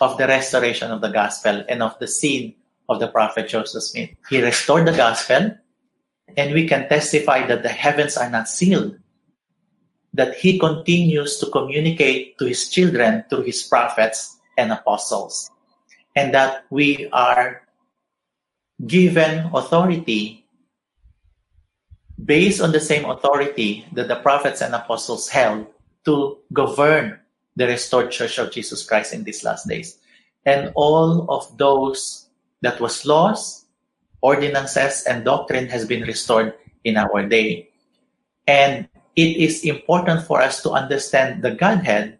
of 0.00 0.16
the 0.18 0.26
restoration 0.26 0.90
of 0.90 1.00
the 1.00 1.10
gospel 1.10 1.64
and 1.68 1.82
of 1.82 1.98
the 1.98 2.08
scene 2.08 2.54
of 2.88 2.98
the 2.98 3.08
prophet 3.08 3.48
Joseph 3.48 3.82
Smith. 3.82 4.10
He 4.28 4.42
restored 4.42 4.86
the 4.86 4.96
gospel 4.96 5.52
and 6.36 6.54
we 6.54 6.66
can 6.66 6.88
testify 6.88 7.46
that 7.46 7.62
the 7.62 7.68
heavens 7.68 8.16
are 8.16 8.30
not 8.30 8.48
sealed, 8.48 8.96
that 10.14 10.34
he 10.34 10.58
continues 10.58 11.38
to 11.38 11.46
communicate 11.50 12.38
to 12.38 12.46
his 12.46 12.68
children 12.68 13.24
through 13.28 13.42
his 13.42 13.62
prophets 13.62 14.38
and 14.58 14.72
apostles, 14.72 15.50
and 16.16 16.34
that 16.34 16.64
we 16.70 17.08
are 17.12 17.62
given 18.86 19.50
authority 19.54 20.45
based 22.24 22.60
on 22.60 22.72
the 22.72 22.80
same 22.80 23.04
authority 23.04 23.86
that 23.92 24.08
the 24.08 24.16
prophets 24.16 24.62
and 24.62 24.74
apostles 24.74 25.28
held 25.28 25.66
to 26.04 26.38
govern 26.52 27.18
the 27.56 27.66
restored 27.66 28.10
church 28.10 28.38
of 28.38 28.52
Jesus 28.52 28.84
Christ 28.84 29.12
in 29.12 29.24
these 29.24 29.44
last 29.44 29.68
days. 29.68 29.98
And 30.44 30.72
all 30.74 31.26
of 31.28 31.56
those 31.58 32.26
that 32.62 32.80
was 32.80 33.04
lost 33.04 33.66
ordinances 34.22 35.04
and 35.04 35.24
doctrine 35.24 35.68
has 35.68 35.84
been 35.84 36.02
restored 36.02 36.54
in 36.84 36.96
our 36.96 37.26
day. 37.26 37.68
And 38.46 38.88
it 39.16 39.36
is 39.36 39.64
important 39.64 40.22
for 40.26 40.40
us 40.40 40.62
to 40.62 40.70
understand 40.70 41.42
the 41.42 41.52
Godhead 41.52 42.18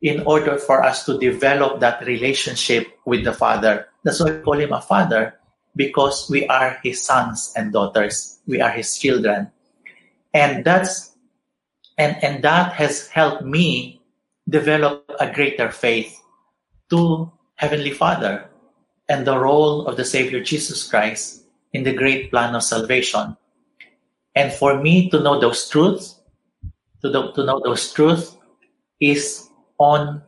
in 0.00 0.22
order 0.26 0.58
for 0.58 0.82
us 0.82 1.04
to 1.06 1.18
develop 1.18 1.80
that 1.80 2.04
relationship 2.06 2.86
with 3.04 3.24
the 3.24 3.32
Father. 3.32 3.88
That's 4.04 4.20
why 4.20 4.30
we 4.30 4.42
call 4.42 4.58
him 4.58 4.72
a 4.72 4.80
Father, 4.80 5.37
because 5.78 6.28
we 6.28 6.44
are 6.48 6.76
his 6.82 7.00
sons 7.00 7.54
and 7.56 7.72
daughters. 7.72 8.40
We 8.46 8.60
are 8.60 8.74
his 8.74 8.98
children. 8.98 9.50
And 10.34 10.64
that's 10.64 11.14
and, 11.96 12.22
and 12.22 12.42
that 12.44 12.74
has 12.74 13.08
helped 13.08 13.42
me 13.42 14.02
develop 14.48 15.10
a 15.18 15.32
greater 15.32 15.70
faith 15.70 16.20
to 16.90 17.30
Heavenly 17.56 17.90
Father 17.90 18.50
and 19.08 19.26
the 19.26 19.38
role 19.38 19.86
of 19.86 19.96
the 19.96 20.04
Savior 20.04 20.42
Jesus 20.42 20.86
Christ 20.86 21.44
in 21.72 21.82
the 21.82 21.92
great 21.94 22.30
plan 22.30 22.54
of 22.54 22.62
salvation. 22.62 23.36
And 24.34 24.52
for 24.52 24.80
me 24.80 25.10
to 25.10 25.20
know 25.20 25.40
those 25.40 25.68
truths, 25.68 26.20
to, 27.02 27.10
the, 27.10 27.32
to 27.32 27.44
know 27.44 27.60
those 27.64 27.92
truths 27.92 28.36
is 29.00 29.48
on 29.78 30.22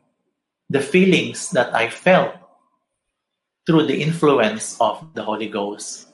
the 0.70 0.80
feelings 0.80 1.50
that 1.50 1.74
I 1.74 1.88
felt 1.88 2.34
through 3.70 3.86
the 3.86 4.02
influence 4.02 4.74
of 4.80 4.98
the 5.14 5.22
Holy 5.22 5.46
Ghost, 5.46 6.10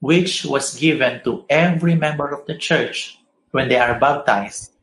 which 0.00 0.44
was 0.44 0.74
given 0.74 1.22
to 1.22 1.46
every 1.48 1.94
member 1.94 2.26
of 2.26 2.44
the 2.50 2.58
church 2.58 3.22
when 3.52 3.68
they 3.68 3.78
are 3.78 4.00
baptized, 4.00 4.74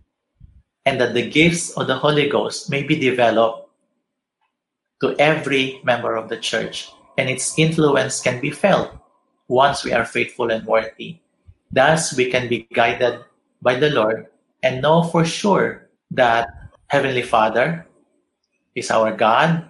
and 0.86 0.96
that 1.02 1.14
the 1.14 1.28
gifts 1.28 1.76
of 1.76 1.88
the 1.88 2.00
Holy 2.00 2.30
Ghost 2.30 2.72
may 2.72 2.84
be 2.84 2.96
developed 2.96 3.68
to 5.04 5.14
every 5.20 5.82
member 5.84 6.16
of 6.16 6.30
the 6.30 6.40
church 6.40 6.88
and 7.18 7.30
its 7.30 7.60
influence 7.60 8.22
can 8.22 8.40
be 8.40 8.50
felt 8.50 8.96
once 9.50 9.84
we 9.84 9.92
are 9.92 10.06
faithful 10.06 10.50
and 10.50 10.66
worthy. 10.66 11.20
Thus, 11.70 12.16
we 12.16 12.32
can 12.32 12.48
be 12.48 12.66
guided 12.72 13.28
by 13.62 13.76
the 13.76 13.90
Lord 13.90 14.28
and 14.64 14.82
know 14.82 15.04
for 15.04 15.26
sure 15.26 15.90
that 16.12 16.48
Heavenly 16.88 17.24
Father 17.24 17.86
is 18.74 18.90
our 18.90 19.12
God, 19.12 19.68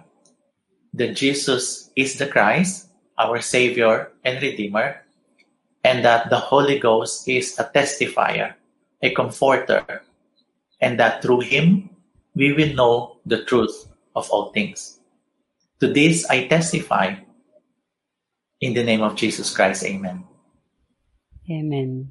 that 0.96 1.14
Jesus 1.16 1.90
is 1.94 2.18
the 2.18 2.26
Christ, 2.26 2.88
our 3.18 3.40
Savior 3.40 4.12
and 4.24 4.40
Redeemer, 4.40 5.04
and 5.84 6.04
that 6.04 6.30
the 6.30 6.40
Holy 6.40 6.78
Ghost 6.78 7.28
is 7.28 7.56
a 7.58 7.64
testifier, 7.64 8.54
a 9.02 9.14
comforter, 9.14 10.02
and 10.80 10.98
that 10.98 11.22
through 11.22 11.46
Him 11.46 11.90
we 12.34 12.52
will 12.52 12.74
know 12.74 13.16
the 13.24 13.44
truth 13.44 13.88
of 14.16 14.28
all 14.30 14.50
things. 14.52 14.98
To 15.80 15.92
this 15.92 16.24
I 16.28 16.48
testify 16.48 17.20
In 18.60 18.72
the 18.72 18.84
name 18.84 19.04
of 19.04 19.16
Jesus 19.20 19.52
Christ, 19.52 19.84
Amen. 19.84 20.24
Amen. 21.44 22.08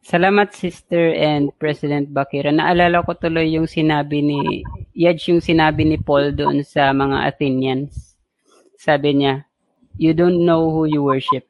Salamat 0.00 0.56
Sister 0.56 1.12
and 1.12 1.52
President 1.60 2.08
Bakira. 2.08 2.48
Naalala 2.48 3.04
ko 3.04 3.12
tuloy 3.12 3.52
yung 3.52 3.68
sinabi 3.68 4.24
ni 4.24 4.64
Yaj 4.96 5.28
yung 5.28 5.44
sinabi 5.44 5.84
ni 5.84 6.00
Paul 6.00 6.32
doon 6.32 6.64
sa 6.64 6.88
mga 6.96 7.28
Athenians. 7.28 8.16
Sabi 8.80 9.20
niya, 9.20 9.44
you 10.00 10.16
don't 10.16 10.40
know 10.40 10.72
who 10.72 10.88
you 10.88 11.04
worship. 11.04 11.44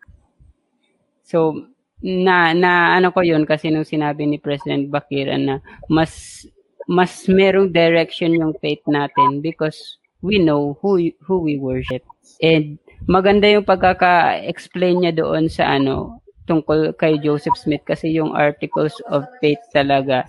So, 1.23 1.71
na, 2.03 2.51
na 2.59 2.99
ano 2.99 3.15
ko 3.15 3.23
yun 3.23 3.47
kasi 3.47 3.71
nung 3.71 3.87
sinabi 3.87 4.27
ni 4.27 4.43
President 4.43 4.91
Bakira 4.91 5.39
na 5.39 5.63
mas 5.87 6.43
mas 6.87 7.27
merong 7.27 7.71
direction 7.75 8.31
yung 8.35 8.55
faith 8.63 8.83
natin 8.87 9.43
because 9.43 9.99
we 10.23 10.39
know 10.39 10.79
who 10.83 10.99
who 11.23 11.43
we 11.43 11.59
worship. 11.59 12.03
And 12.43 12.79
maganda 13.07 13.51
yung 13.51 13.67
pagkaka-explain 13.67 15.03
niya 15.03 15.13
doon 15.19 15.51
sa 15.51 15.79
ano 15.79 16.23
tungkol 16.47 16.95
kay 16.95 17.19
Joseph 17.19 17.59
Smith 17.59 17.83
kasi 17.83 18.15
yung 18.15 18.35
articles 18.39 18.95
of 19.11 19.27
faith 19.43 19.63
talaga 19.75 20.27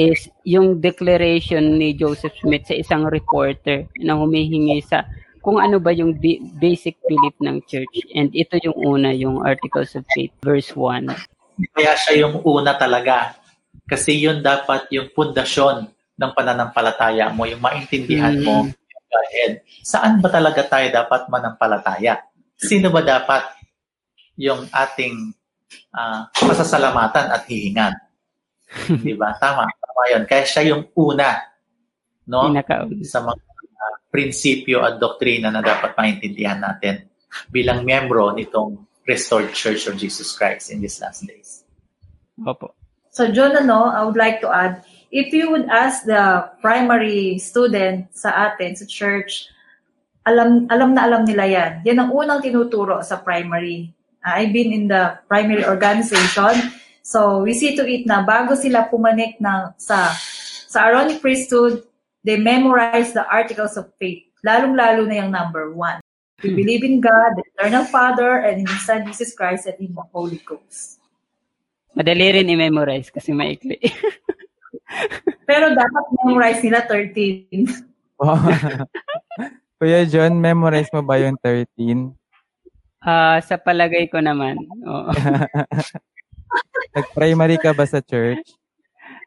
is 0.00 0.26
yung 0.42 0.80
declaration 0.80 1.78
ni 1.78 1.94
Joseph 1.94 2.34
Smith 2.40 2.66
sa 2.66 2.74
isang 2.74 3.06
reporter 3.06 3.86
na 4.02 4.18
humihingi 4.18 4.82
sa 4.82 5.06
kung 5.44 5.60
ano 5.60 5.76
ba 5.76 5.92
yung 5.92 6.16
basic 6.56 6.96
belief 7.04 7.36
ng 7.44 7.60
church. 7.68 8.08
And 8.16 8.32
ito 8.32 8.56
yung 8.64 8.76
una, 8.80 9.12
yung 9.12 9.44
Articles 9.44 9.92
of 9.92 10.08
Faith, 10.16 10.32
verse 10.40 10.72
1. 10.72 11.12
Kaya 11.76 11.92
siya 12.00 12.24
yung 12.24 12.40
una 12.48 12.74
talaga. 12.80 13.36
Kasi 13.84 14.16
yun 14.16 14.40
dapat 14.40 14.88
yung 14.88 15.12
pundasyon 15.12 15.84
ng 16.16 16.30
pananampalataya 16.32 17.28
mo, 17.36 17.44
yung 17.44 17.60
maintindihan 17.60 18.32
mm. 18.40 18.44
mo 18.44 18.72
Godhead, 19.14 19.52
saan 19.86 20.18
ba 20.18 20.28
talaga 20.28 20.66
tayo 20.66 20.86
dapat 20.90 21.30
manampalataya? 21.30 22.26
Sino 22.58 22.90
ba 22.90 23.02
dapat 23.06 23.46
yung 24.34 24.66
ating 24.74 25.30
uh, 25.94 26.26
pasasalamatan 26.34 27.30
at 27.30 27.46
hihingan? 27.46 27.94
Di 29.06 29.14
ba? 29.14 29.36
Tama. 29.38 29.64
Tama 29.66 30.02
yun. 30.10 30.22
Kaya 30.26 30.44
siya 30.44 30.62
yung 30.74 30.90
una 30.98 31.38
no? 32.28 32.50
sa 33.04 33.20
mga 33.22 33.40
uh, 33.40 33.96
prinsipyo 34.08 34.82
at 34.82 34.98
doktrina 34.98 35.52
na 35.52 35.60
dapat 35.60 35.94
maintindihan 35.96 36.60
natin 36.60 37.04
bilang 37.50 37.82
miyembro 37.82 38.32
nitong 38.32 38.78
Restored 39.04 39.52
Church 39.52 39.84
of 39.84 40.00
Jesus 40.00 40.32
Christ 40.32 40.72
in 40.72 40.80
these 40.80 40.96
last 41.00 41.28
days. 41.28 41.64
Opo. 42.40 42.72
So 43.12 43.30
John, 43.30 43.54
ano, 43.54 43.92
I 43.92 44.02
would 44.02 44.16
like 44.16 44.40
to 44.42 44.50
add, 44.50 44.82
if 45.12 45.30
you 45.30 45.52
would 45.52 45.68
ask 45.68 46.02
the 46.08 46.50
primary 46.64 47.38
student 47.38 48.10
sa 48.16 48.50
atin, 48.50 48.74
sa 48.74 48.88
church, 48.88 49.46
alam, 50.24 50.66
alam 50.72 50.96
na 50.96 51.04
alam 51.04 51.22
nila 51.28 51.44
yan. 51.44 51.72
Yan 51.84 52.00
ang 52.00 52.10
unang 52.10 52.40
tinuturo 52.40 53.04
sa 53.04 53.20
primary. 53.20 53.92
Uh, 54.24 54.40
I've 54.40 54.56
been 54.56 54.72
in 54.72 54.88
the 54.88 55.20
primary 55.28 55.62
organization. 55.68 56.72
So, 57.04 57.44
we 57.44 57.52
see 57.52 57.76
to 57.76 57.84
it 57.84 58.08
na 58.08 58.24
bago 58.24 58.56
sila 58.56 58.88
pumanik 58.88 59.36
na 59.36 59.76
sa, 59.76 60.08
sa 60.64 60.88
Aaronic 60.88 61.20
priesthood, 61.20 61.84
they 62.24 62.40
memorize 62.40 63.12
the 63.12 63.28
articles 63.28 63.76
of 63.76 63.92
faith. 64.00 64.24
Lalong-lalo 64.40 65.04
na 65.04 65.20
yung 65.20 65.28
number 65.28 65.68
one. 65.68 66.00
We 66.40 66.56
believe 66.56 66.80
in 66.80 67.04
God, 67.04 67.36
the 67.36 67.44
eternal 67.52 67.84
Father, 67.84 68.40
and 68.40 68.64
in 68.64 68.66
His 68.66 68.88
Son, 68.88 69.04
Jesus 69.04 69.36
Christ, 69.36 69.68
and 69.68 69.76
in 69.84 69.92
the 69.92 70.04
Holy 70.16 70.40
Ghost. 70.48 70.96
Madali 71.92 72.40
rin 72.40 72.48
i-memorize 72.48 73.12
kasi 73.12 73.36
maikli. 73.36 73.76
Pero 75.48 75.76
dapat 75.76 76.04
memorize 76.24 76.64
nila 76.64 76.88
13. 76.88 77.68
Kuya 79.76 80.08
John, 80.08 80.40
memorize 80.40 80.88
mo 80.88 81.04
ba 81.04 81.20
yung 81.20 81.36
13? 81.36 82.16
Ah, 83.04 83.36
sa 83.44 83.60
palagay 83.60 84.08
ko 84.08 84.24
naman. 84.24 84.56
Oo. 84.88 85.12
Nag-primary 86.94 87.58
ka 87.58 87.74
ba 87.74 87.86
sa 87.86 87.98
church? 88.02 88.54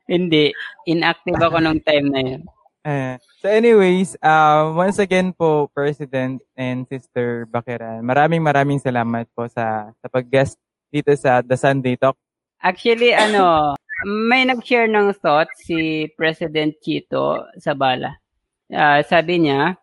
Hindi. 0.08 0.56
Inactive 0.88 1.36
ako 1.36 1.58
nung 1.60 1.82
time 1.84 2.08
na 2.12 2.22
yun. 2.24 2.44
Eh, 2.88 3.20
so 3.44 3.52
anyways, 3.52 4.16
uh, 4.24 4.72
once 4.72 4.96
again 4.96 5.36
po, 5.36 5.68
President 5.76 6.40
and 6.56 6.88
Sister 6.88 7.44
Bakiran, 7.52 8.00
maraming 8.00 8.40
maraming 8.40 8.80
salamat 8.80 9.28
po 9.36 9.44
sa, 9.52 9.92
sa 9.92 10.08
pag-guest 10.08 10.56
dito 10.88 11.12
sa 11.20 11.44
The 11.44 11.60
Sunday 11.60 12.00
Talk. 12.00 12.16
Actually, 12.64 13.12
ano, 13.12 13.76
may 14.08 14.48
nag-share 14.48 14.88
ng 14.88 15.12
thought 15.20 15.52
si 15.60 16.08
President 16.16 16.80
Chito 16.80 17.44
Sabala. 17.60 18.24
Uh, 18.72 19.04
sabi 19.04 19.44
niya, 19.44 19.76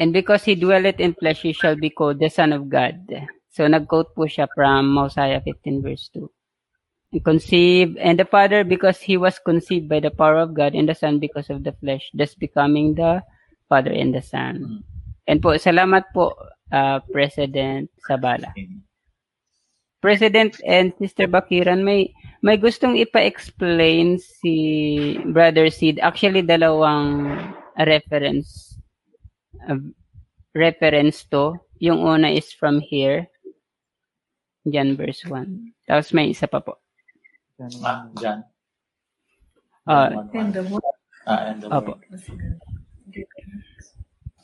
And 0.00 0.16
because 0.16 0.44
he 0.44 0.56
dwelleth 0.56 0.98
in 0.98 1.12
flesh, 1.12 1.44
he 1.44 1.52
shall 1.52 1.76
be 1.76 1.90
called 1.92 2.20
the 2.20 2.32
Son 2.32 2.56
of 2.56 2.72
God. 2.72 3.04
So 3.52 3.68
nag-quote 3.68 4.16
po 4.16 4.24
siya 4.24 4.48
from 4.56 4.96
Mosiah 4.96 5.44
15 5.44 5.84
verse 5.84 6.08
2. 6.16 6.24
Conceived, 7.18 7.98
and 7.98 8.14
the 8.14 8.24
Father 8.24 8.62
because 8.62 9.02
he 9.02 9.18
was 9.18 9.42
conceived 9.42 9.90
by 9.90 9.98
the 9.98 10.14
power 10.14 10.38
of 10.38 10.54
God, 10.54 10.78
and 10.78 10.86
the 10.86 10.94
Son 10.94 11.18
because 11.18 11.50
of 11.50 11.66
the 11.66 11.74
flesh, 11.82 12.06
thus 12.14 12.38
becoming 12.38 12.94
the 12.94 13.18
Father 13.66 13.90
and 13.90 14.14
the 14.14 14.22
Son. 14.22 14.86
And 15.26 15.42
po, 15.42 15.58
salamat 15.58 16.14
po, 16.14 16.38
uh, 16.70 17.02
President 17.10 17.90
Sabala. 18.06 18.54
President 19.98 20.54
and 20.62 20.94
Sister 21.02 21.26
Bakiran, 21.26 21.82
may 21.82 22.14
may 22.46 22.56
gustong 22.56 22.94
ipa-explain 22.96 24.16
si 24.16 24.54
Brother 25.34 25.66
Sid. 25.66 25.98
Actually, 25.98 26.46
dalawang 26.46 27.34
reference 27.74 28.78
uh, 29.66 29.82
reference 30.54 31.26
to. 31.28 31.58
Yung 31.82 32.00
una 32.06 32.30
is 32.30 32.54
from 32.54 32.80
here. 32.80 33.28
Diyan 34.64 34.96
verse 34.96 35.24
1. 35.24 35.88
Tapos 35.88 36.12
may 36.12 36.32
isa 36.32 36.44
pa 36.44 36.60
po. 36.60 36.76
Ah, 37.84 38.08
dyan. 38.16 38.38
Uh, 39.84 40.24
And 40.32 40.52
the 40.54 40.64
word 40.64 40.96
Ah, 41.26 41.52
and 41.52 41.60
the 41.60 41.68
Opo. 41.68 41.94
word. 41.94 42.04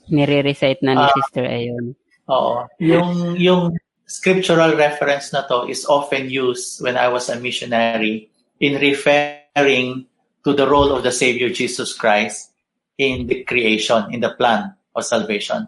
nire-recite 0.07 0.83
na 0.87 0.94
ni 0.94 1.02
Ah. 1.02 1.12
Sister 1.18 1.44
Ayon. 1.44 1.94
Oo. 2.31 2.62
Yung, 2.79 3.35
yung 3.38 3.62
scriptural 4.07 4.79
reference 4.79 5.35
na 5.35 5.42
to 5.46 5.66
is 5.66 5.83
often 5.87 6.31
used 6.31 6.79
when 6.79 6.94
I 6.94 7.11
was 7.11 7.26
a 7.26 7.38
missionary 7.38 8.31
in 8.62 8.79
referring 8.79 10.07
to 10.46 10.55
the 10.55 10.66
role 10.66 10.94
of 10.94 11.02
the 11.02 11.11
Savior 11.11 11.50
Jesus 11.50 11.90
Christ 11.92 12.55
in 12.98 13.26
the 13.26 13.42
creation, 13.42 14.07
in 14.14 14.22
the 14.22 14.31
plan 14.31 14.74
of 14.94 15.02
salvation. 15.05 15.66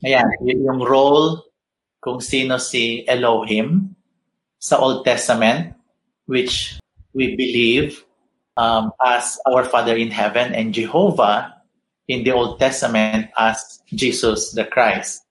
Ayan, 0.00 0.30
yung 0.40 0.80
role 0.80 1.44
kung 2.00 2.22
sino 2.22 2.56
si 2.56 3.04
Elohim 3.04 3.92
sa 4.56 4.78
Old 4.80 5.04
Testament, 5.04 5.74
which 6.24 6.79
we 7.14 7.36
believe 7.36 8.04
um, 8.56 8.92
as 9.04 9.38
our 9.46 9.64
Father 9.64 9.96
in 9.96 10.10
heaven 10.10 10.54
and 10.54 10.74
Jehovah 10.74 11.54
in 12.08 12.24
the 12.24 12.32
Old 12.32 12.58
Testament 12.58 13.30
as 13.38 13.80
Jesus 13.94 14.52
the 14.52 14.64
Christ. 14.64 15.22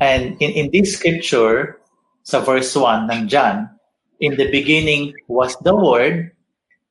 And 0.00 0.40
in, 0.40 0.50
in 0.52 0.70
this 0.72 0.94
scripture, 0.94 1.80
sa 2.22 2.40
verse 2.40 2.74
1 2.74 3.10
ng 3.10 3.28
John, 3.28 3.68
in 4.20 4.36
the 4.36 4.50
beginning 4.50 5.14
was 5.26 5.56
the 5.62 5.74
Word, 5.74 6.30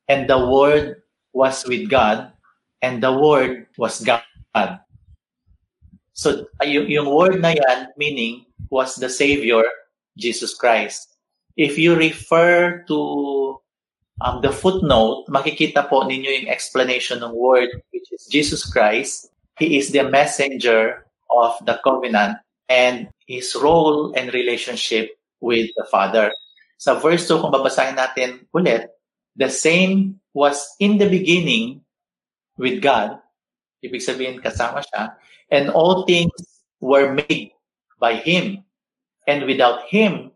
and 0.08 0.28
the 0.28 0.38
Word 0.38 1.02
was 1.32 1.64
with 1.64 1.88
God, 1.88 2.32
and 2.82 3.02
the 3.02 3.12
Word 3.12 3.66
was 3.76 4.04
God. 4.04 4.22
So, 6.18 6.50
yung, 6.66 6.90
yung 6.90 7.06
word 7.14 7.38
na 7.38 7.54
yan, 7.54 7.94
meaning, 7.96 8.42
was 8.74 8.98
the 8.98 9.08
Savior, 9.08 9.62
Jesus 10.18 10.52
Christ. 10.52 11.14
If 11.54 11.78
you 11.78 11.94
refer 11.94 12.82
to 12.90 12.96
um, 14.20 14.40
the 14.42 14.50
footnote, 14.50 15.26
makikita 15.28 15.88
po 15.88 16.02
ninyo 16.02 16.42
yung 16.42 16.50
explanation 16.50 17.22
ng 17.22 17.34
word, 17.34 17.70
which 17.94 18.10
is 18.10 18.26
Jesus 18.26 18.66
Christ. 18.66 19.30
He 19.58 19.78
is 19.78 19.90
the 19.90 20.06
messenger 20.06 21.06
of 21.30 21.58
the 21.66 21.78
covenant 21.82 22.38
and 22.68 23.08
his 23.26 23.54
role 23.54 24.14
and 24.14 24.32
relationship 24.34 25.18
with 25.40 25.70
the 25.76 25.86
Father. 25.90 26.30
Sa 26.78 26.98
verse 26.98 27.26
2, 27.26 27.42
kung 27.42 27.54
babasahin 27.54 27.98
natin 27.98 28.46
ulit, 28.54 28.86
the 29.34 29.50
same 29.50 30.18
was 30.34 30.62
in 30.78 30.98
the 30.98 31.10
beginning 31.10 31.82
with 32.58 32.82
God. 32.82 33.18
Ibig 33.82 34.02
sabihin, 34.02 34.42
kasama 34.42 34.82
siya. 34.82 35.14
And 35.50 35.70
all 35.70 36.06
things 36.06 36.34
were 36.82 37.14
made 37.14 37.54
by 37.98 38.18
Him. 38.18 38.62
And 39.26 39.46
without 39.46 39.86
Him 39.90 40.30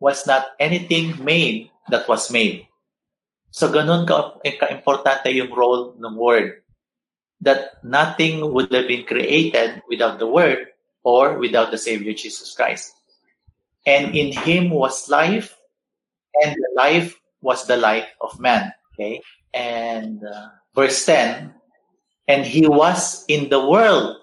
was 0.00 0.24
not 0.28 0.56
anything 0.60 1.16
made 1.24 1.72
that 1.88 2.08
was 2.08 2.28
made. 2.32 2.65
So 3.56 3.72
ganun 3.72 4.04
ka, 4.04 4.36
ka-importante 4.44 5.32
yung 5.32 5.48
role 5.48 5.96
ng 5.96 6.12
Word. 6.20 6.60
That 7.40 7.80
nothing 7.80 8.44
would 8.52 8.68
have 8.68 8.84
been 8.84 9.08
created 9.08 9.80
without 9.88 10.20
the 10.20 10.28
Word 10.28 10.76
or 11.00 11.40
without 11.40 11.72
the 11.72 11.80
Savior 11.80 12.12
Jesus 12.12 12.52
Christ. 12.52 12.92
And 13.88 14.12
in 14.12 14.36
Him 14.36 14.68
was 14.68 15.08
life, 15.08 15.56
and 16.44 16.52
the 16.52 16.70
life 16.76 17.16
was 17.40 17.64
the 17.64 17.80
light 17.80 18.12
of 18.20 18.36
man. 18.36 18.76
Okay? 18.92 19.24
And 19.56 20.20
uh, 20.20 20.52
verse 20.76 21.00
10, 21.08 21.56
and 22.28 22.44
He 22.44 22.68
was 22.68 23.24
in 23.24 23.48
the 23.48 23.64
world, 23.64 24.20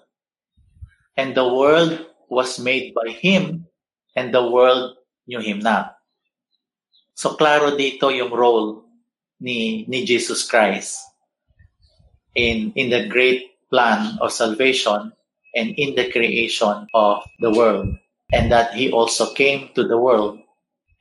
and 1.17 1.33
the 1.33 1.49
world 1.49 2.05
was 2.29 2.61
made 2.61 2.93
by 2.93 3.09
Him, 3.09 3.65
and 4.13 4.29
the 4.29 4.45
world 4.45 4.93
knew 5.25 5.41
Him 5.41 5.57
not. 5.57 5.97
So 7.17 7.33
klaro 7.33 7.73
dito 7.73 8.13
yung 8.13 8.29
role 8.29 8.82
ni, 9.43 9.83
ni 9.91 10.07
Jesus 10.07 10.47
Christ 10.47 11.03
in, 12.33 12.71
in 12.79 12.89
the 12.89 13.11
great 13.11 13.51
plan 13.69 14.17
of 14.23 14.31
salvation 14.31 15.11
and 15.53 15.75
in 15.75 15.95
the 15.95 16.09
creation 16.09 16.87
of 16.95 17.21
the 17.39 17.51
world. 17.51 17.91
And 18.31 18.51
that 18.51 18.73
he 18.73 18.89
also 18.89 19.33
came 19.33 19.69
to 19.75 19.83
the 19.83 19.99
world 19.99 20.39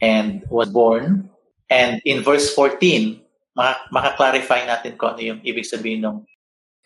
and 0.03 0.43
was 0.51 0.69
born. 0.69 1.31
And 1.71 2.03
in 2.05 2.21
verse 2.21 2.53
14, 2.53 3.23
maka- 3.57 3.89
maka-clarify 3.95 4.67
natin 4.67 4.99
kung 4.99 5.17
ano 5.17 5.23
yung 5.23 5.41
ibig 5.41 5.65
sabihin 5.65 6.05
ng 6.05 6.27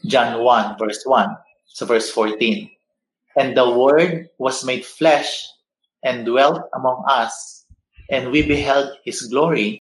John 0.06 0.38
1, 0.44 0.78
verse 0.78 1.02
1. 1.02 1.34
So 1.72 1.88
verse 1.88 2.12
14. 2.12 2.70
And 3.34 3.56
the 3.56 3.66
Word 3.66 4.28
was 4.38 4.62
made 4.62 4.86
flesh 4.86 5.48
and 6.04 6.24
dwelt 6.24 6.62
among 6.76 7.02
us, 7.10 7.66
and 8.08 8.30
we 8.30 8.46
beheld 8.46 8.94
his 9.02 9.26
glory, 9.26 9.82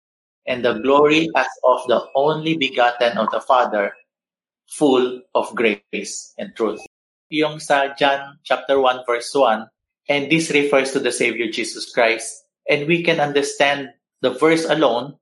and 0.47 0.63
the 0.63 0.79
glory 0.79 1.29
as 1.35 1.47
of 1.67 1.83
the 1.87 2.01
only 2.15 2.57
begotten 2.57 3.19
of 3.19 3.29
the 3.31 3.41
Father, 3.43 3.91
full 4.71 5.21
of 5.35 5.53
grace 5.53 6.33
and 6.39 6.55
truth. 6.55 6.79
Yung 7.29 7.59
sa 7.59 7.93
John 7.99 8.39
chapter 8.47 8.79
1 8.79 9.03
verse 9.03 9.29
1, 9.35 9.67
and 10.07 10.31
this 10.31 10.49
refers 10.51 10.95
to 10.95 10.99
the 10.99 11.11
Savior 11.11 11.51
Jesus 11.51 11.91
Christ. 11.91 12.47
And 12.69 12.87
we 12.87 13.03
can 13.03 13.19
understand 13.19 13.91
the 14.21 14.31
verse 14.31 14.63
alone 14.63 15.19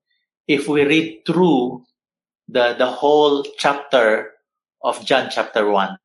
if 0.48 0.70
we 0.70 0.86
read 0.86 1.26
through 1.26 1.84
the, 2.48 2.78
the 2.78 2.86
whole 2.86 3.44
chapter 3.58 4.34
of 4.84 5.04
John 5.06 5.30
chapter 5.34 5.70
1. 5.70 5.98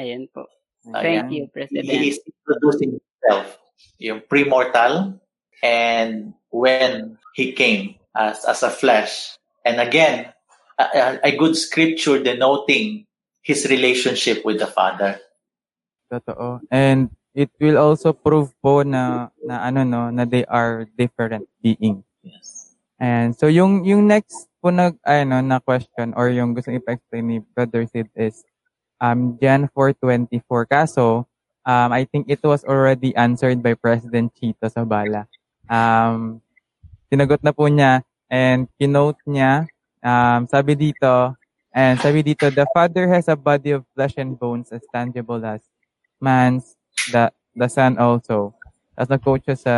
Ayan 0.00 0.32
po. 0.32 0.48
Ayan. 0.88 1.28
Thank 1.28 1.32
you, 1.32 1.44
President. 1.52 1.84
He 1.84 2.08
is 2.08 2.20
introducing 2.24 3.00
himself, 3.00 3.60
yung 4.00 4.20
pre-mortal, 4.28 5.20
and 5.62 6.32
when 6.48 7.16
he 7.36 7.52
came 7.52 8.00
as, 8.16 8.44
as 8.44 8.62
a 8.62 8.70
flesh. 8.70 9.38
And 9.64 9.80
again, 9.80 10.32
a, 10.78 11.18
a- 11.22 11.36
good 11.36 11.56
scripture 11.56 12.22
denoting 12.22 13.06
his 13.42 13.66
relationship 13.68 14.44
with 14.44 14.58
the 14.58 14.66
Father. 14.66 15.20
Totoo. 16.12 16.60
And 16.70 17.10
it 17.34 17.50
will 17.60 17.78
also 17.78 18.12
prove 18.12 18.54
po 18.62 18.82
na, 18.82 19.28
na 19.42 19.66
ano 19.66 19.84
no, 19.84 20.10
na 20.10 20.24
they 20.24 20.44
are 20.46 20.86
different 20.96 21.48
beings. 21.62 22.04
Yes. 22.22 22.76
And 22.98 23.34
so 23.34 23.50
yung 23.50 23.84
yung 23.84 24.06
next 24.06 24.48
po 24.62 24.70
nag, 24.70 24.96
ano, 25.04 25.42
na 25.42 25.58
question 25.60 26.14
or 26.16 26.30
yung 26.30 26.54
gusto 26.54 26.72
ipa-explain 26.72 27.26
ni 27.26 27.38
Brother 27.42 27.84
Sid 27.84 28.08
is 28.16 28.46
um, 29.02 29.36
Jan 29.42 29.68
424. 29.76 30.40
Kaso, 30.64 31.26
um, 31.66 31.90
I 31.92 32.08
think 32.08 32.30
it 32.30 32.40
was 32.40 32.64
already 32.64 33.12
answered 33.16 33.60
by 33.60 33.74
President 33.74 34.32
Chito 34.38 34.70
Sabala. 34.70 35.28
Um, 35.68 36.43
sinagot 37.14 37.38
na 37.46 37.54
po 37.54 37.70
niya 37.70 38.02
and 38.26 38.66
kinote 38.74 39.22
niya, 39.22 39.70
um, 40.02 40.50
sabi 40.50 40.74
dito, 40.74 41.38
and 41.70 41.94
sabi 42.02 42.26
dito, 42.26 42.50
the 42.50 42.66
Father 42.74 43.06
has 43.06 43.30
a 43.30 43.38
body 43.38 43.70
of 43.70 43.86
flesh 43.94 44.18
and 44.18 44.34
bones 44.34 44.74
as 44.74 44.82
tangible 44.90 45.38
as 45.46 45.62
man's, 46.18 46.74
the, 47.06 47.30
the 47.54 47.70
Son 47.70 47.94
also. 48.02 48.50
Tapos 48.98 49.46
siya 49.46 49.54
sa, 49.54 49.76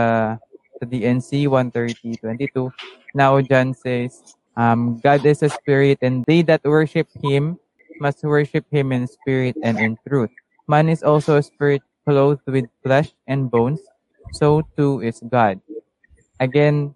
sa 0.81 0.85
DNC 0.89 1.45
130.22. 1.45 2.73
Now 3.13 3.37
John 3.45 3.77
says, 3.77 4.25
um, 4.57 4.97
God 5.05 5.21
is 5.29 5.45
a 5.45 5.53
spirit 5.53 6.01
and 6.01 6.25
they 6.25 6.41
that 6.49 6.65
worship 6.65 7.09
Him 7.21 7.61
must 8.01 8.25
worship 8.25 8.65
Him 8.73 8.93
in 8.93 9.05
spirit 9.05 9.57
and 9.61 9.77
in 9.77 10.01
truth. 10.09 10.33
Man 10.69 10.89
is 10.89 11.05
also 11.05 11.37
a 11.37 11.45
spirit 11.45 11.85
clothed 12.09 12.45
with 12.49 12.65
flesh 12.85 13.13
and 13.29 13.51
bones, 13.51 13.81
so 14.33 14.65
too 14.77 15.01
is 15.05 15.21
God. 15.29 15.61
Again, 16.41 16.95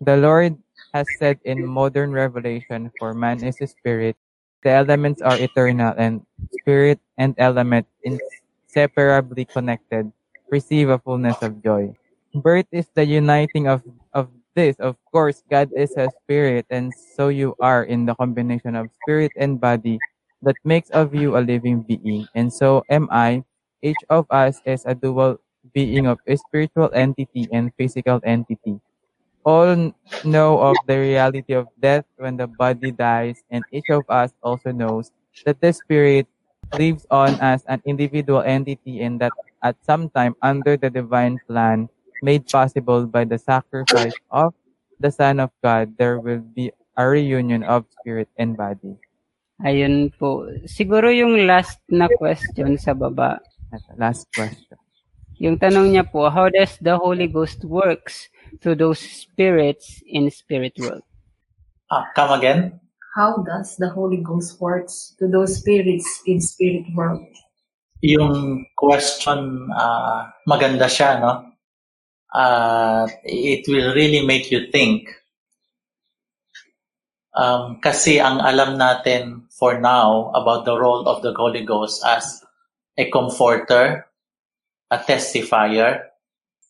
the 0.00 0.16
Lord 0.16 0.56
has 0.92 1.06
said 1.18 1.38
in 1.44 1.66
modern 1.66 2.12
revelation, 2.12 2.90
for 2.98 3.14
man 3.14 3.42
is 3.42 3.60
a 3.60 3.66
spirit, 3.66 4.16
the 4.62 4.70
elements 4.70 5.22
are 5.22 5.38
eternal, 5.38 5.94
and 5.96 6.24
spirit 6.50 6.98
and 7.18 7.34
element 7.38 7.86
inseparably 8.02 9.44
connected, 9.44 10.10
receive 10.50 10.88
a 10.88 10.98
fullness 10.98 11.36
of 11.42 11.62
joy. 11.62 11.94
Birth 12.34 12.66
is 12.72 12.88
the 12.94 13.04
uniting 13.04 13.68
of, 13.68 13.82
of 14.12 14.28
this. 14.54 14.76
Of 14.80 14.96
course, 15.12 15.42
God 15.50 15.70
is 15.74 15.94
a 15.96 16.10
spirit, 16.22 16.66
and 16.70 16.92
so 16.94 17.28
you 17.28 17.54
are 17.60 17.84
in 17.84 18.06
the 18.06 18.14
combination 18.14 18.74
of 18.74 18.90
spirit 19.02 19.32
and 19.36 19.60
body 19.60 19.98
that 20.42 20.56
makes 20.64 20.90
of 20.90 21.14
you 21.14 21.36
a 21.36 21.40
living 21.40 21.82
being. 21.82 22.26
And 22.34 22.52
so 22.52 22.84
am 22.90 23.08
I. 23.10 23.44
Each 23.82 24.00
of 24.08 24.26
us 24.30 24.60
is 24.64 24.84
a 24.86 24.94
dual 24.94 25.40
being 25.74 26.06
of 26.06 26.18
a 26.26 26.36
spiritual 26.36 26.90
entity 26.94 27.48
and 27.52 27.72
physical 27.76 28.20
entity. 28.24 28.80
All 29.44 29.92
know 30.24 30.58
of 30.58 30.76
the 30.88 30.98
reality 30.98 31.52
of 31.52 31.68
death 31.76 32.04
when 32.16 32.36
the 32.36 32.48
body 32.48 32.90
dies, 32.90 33.44
and 33.50 33.64
each 33.70 33.92
of 33.92 34.08
us 34.08 34.32
also 34.42 34.72
knows 34.72 35.12
that 35.44 35.60
the 35.60 35.72
spirit 35.72 36.26
lives 36.72 37.06
on 37.10 37.36
as 37.40 37.64
an 37.68 37.82
individual 37.84 38.40
entity 38.40 39.02
and 39.02 39.20
that 39.20 39.32
at 39.62 39.76
some 39.84 40.08
time 40.10 40.34
under 40.40 40.76
the 40.76 40.88
divine 40.88 41.40
plan 41.46 41.88
made 42.22 42.48
possible 42.48 43.06
by 43.06 43.24
the 43.24 43.38
sacrifice 43.38 44.16
of 44.30 44.54
the 45.00 45.10
Son 45.10 45.40
of 45.40 45.50
God, 45.62 45.96
there 45.98 46.18
will 46.20 46.40
be 46.40 46.72
a 46.96 47.04
reunion 47.06 47.62
of 47.64 47.84
spirit 48.00 48.28
and 48.38 48.56
body. 48.56 48.96
Ayun 49.60 50.12
po. 50.16 50.48
Siguro 50.66 51.12
yung 51.12 51.46
last 51.46 51.80
na 51.88 52.08
question 52.08 52.76
sa 52.78 52.94
baba. 52.94 53.40
Last 53.96 54.26
question. 54.34 54.78
Yung 55.42 55.58
tanong 55.58 55.90
niya 55.90 56.06
po, 56.06 56.30
how 56.30 56.46
does 56.46 56.78
the 56.78 56.94
Holy 56.94 57.26
Ghost 57.26 57.64
works 57.66 58.30
to 58.62 58.78
those 58.78 59.02
spirits 59.02 60.02
in 60.06 60.30
spirit 60.30 60.78
world? 60.78 61.02
Ah, 61.90 62.06
come 62.14 62.38
again? 62.38 62.78
How 63.14 63.42
does 63.42 63.74
the 63.78 63.90
Holy 63.90 64.22
Ghost 64.22 64.60
works 64.60 65.14
to 65.18 65.26
those 65.26 65.58
spirits 65.58 66.06
in 66.26 66.40
spirit 66.40 66.86
world? 66.94 67.26
Yung 68.02 68.66
question, 68.78 69.70
ah, 69.74 70.30
maganda 70.46 70.86
siya, 70.86 71.18
no? 71.18 71.32
Ah, 72.30 73.06
it 73.26 73.66
will 73.66 73.94
really 73.94 74.26
make 74.26 74.50
you 74.50 74.70
think. 74.70 75.10
Um, 77.34 77.82
kasi 77.82 78.22
ang 78.22 78.38
alam 78.38 78.78
natin 78.78 79.50
for 79.50 79.82
now 79.82 80.30
about 80.38 80.62
the 80.62 80.78
role 80.78 81.02
of 81.10 81.18
the 81.26 81.34
Holy 81.34 81.66
Ghost 81.66 82.06
as 82.06 82.38
a 82.94 83.10
comforter, 83.10 84.06
a 84.90 84.98
testifier, 84.98 86.02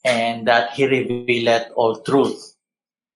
and 0.05 0.47
that 0.47 0.73
He 0.73 0.87
revealeth 0.87 1.71
all 1.77 2.01
truth. 2.03 2.55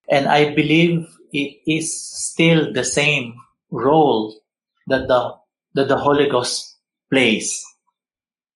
And 0.08 0.26
I 0.26 0.54
believe 0.54 1.06
it 1.32 1.60
is 1.66 1.92
still 1.92 2.72
the 2.72 2.84
same 2.84 3.34
role 3.70 4.40
that 4.86 5.08
the 5.08 5.36
that 5.74 5.88
the 5.88 5.98
Holy 5.98 6.28
Ghost 6.28 6.76
plays. 7.10 7.62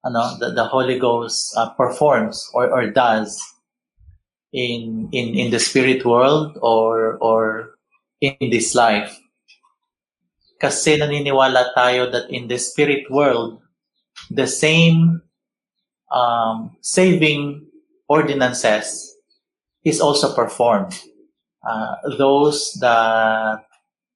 Ano, 0.04 0.36
that 0.40 0.56
the 0.56 0.64
Holy 0.64 0.98
Ghost 0.98 1.54
uh, 1.56 1.70
performs 1.78 2.50
or, 2.54 2.66
or 2.66 2.90
does 2.90 3.38
in 4.52 5.08
in 5.12 5.34
in 5.34 5.50
the 5.50 5.60
spirit 5.60 6.04
world 6.04 6.58
or 6.60 7.16
or 7.18 7.76
in 8.20 8.50
this 8.50 8.74
life. 8.74 9.18
Kasi 10.60 10.98
naniniwala 10.98 11.74
tayo 11.74 12.10
that 12.10 12.30
in 12.30 12.46
the 12.46 12.58
spirit 12.58 13.10
world, 13.10 13.58
the 14.30 14.46
same 14.46 15.22
um, 16.12 16.76
saving 16.82 17.66
ordinances 18.08 19.16
is 19.84 20.00
also 20.00 20.34
performed. 20.34 21.00
Uh, 21.68 21.96
those 22.18 22.72
that 22.80 23.64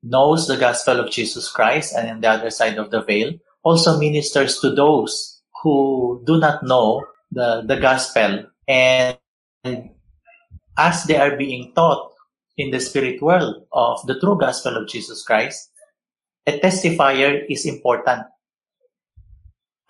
knows 0.03 0.49
the 0.49 0.57
gospel 0.57 1.01
of 1.01 1.11
Jesus 1.11 1.51
Christ 1.51 1.95
and 1.97 2.11
on 2.11 2.21
the 2.23 2.29
other 2.31 2.51
side 2.51 2.79
of 2.79 2.91
the 2.91 3.03
veil 3.03 3.35
also 3.65 3.99
ministers 3.99 4.61
to 4.61 4.75
those 4.75 5.43
who 5.63 6.23
do 6.27 6.39
not 6.39 6.63
know 6.65 7.05
the, 7.33 7.63
the 7.67 7.77
gospel 7.77 8.47
and 8.69 9.19
as 10.79 11.05
they 11.05 11.17
are 11.17 11.37
being 11.37 11.73
taught 11.75 12.13
in 12.57 12.71
the 12.71 12.81
spirit 12.81 13.23
world 13.23 13.67
of 13.73 14.07
the 14.07 14.19
true 14.21 14.39
gospel 14.39 14.77
of 14.77 14.89
Jesus 14.89 15.23
Christ, 15.25 15.71
a 16.47 16.59
testifier 16.59 17.45
is 17.51 17.67
important. 17.67 18.25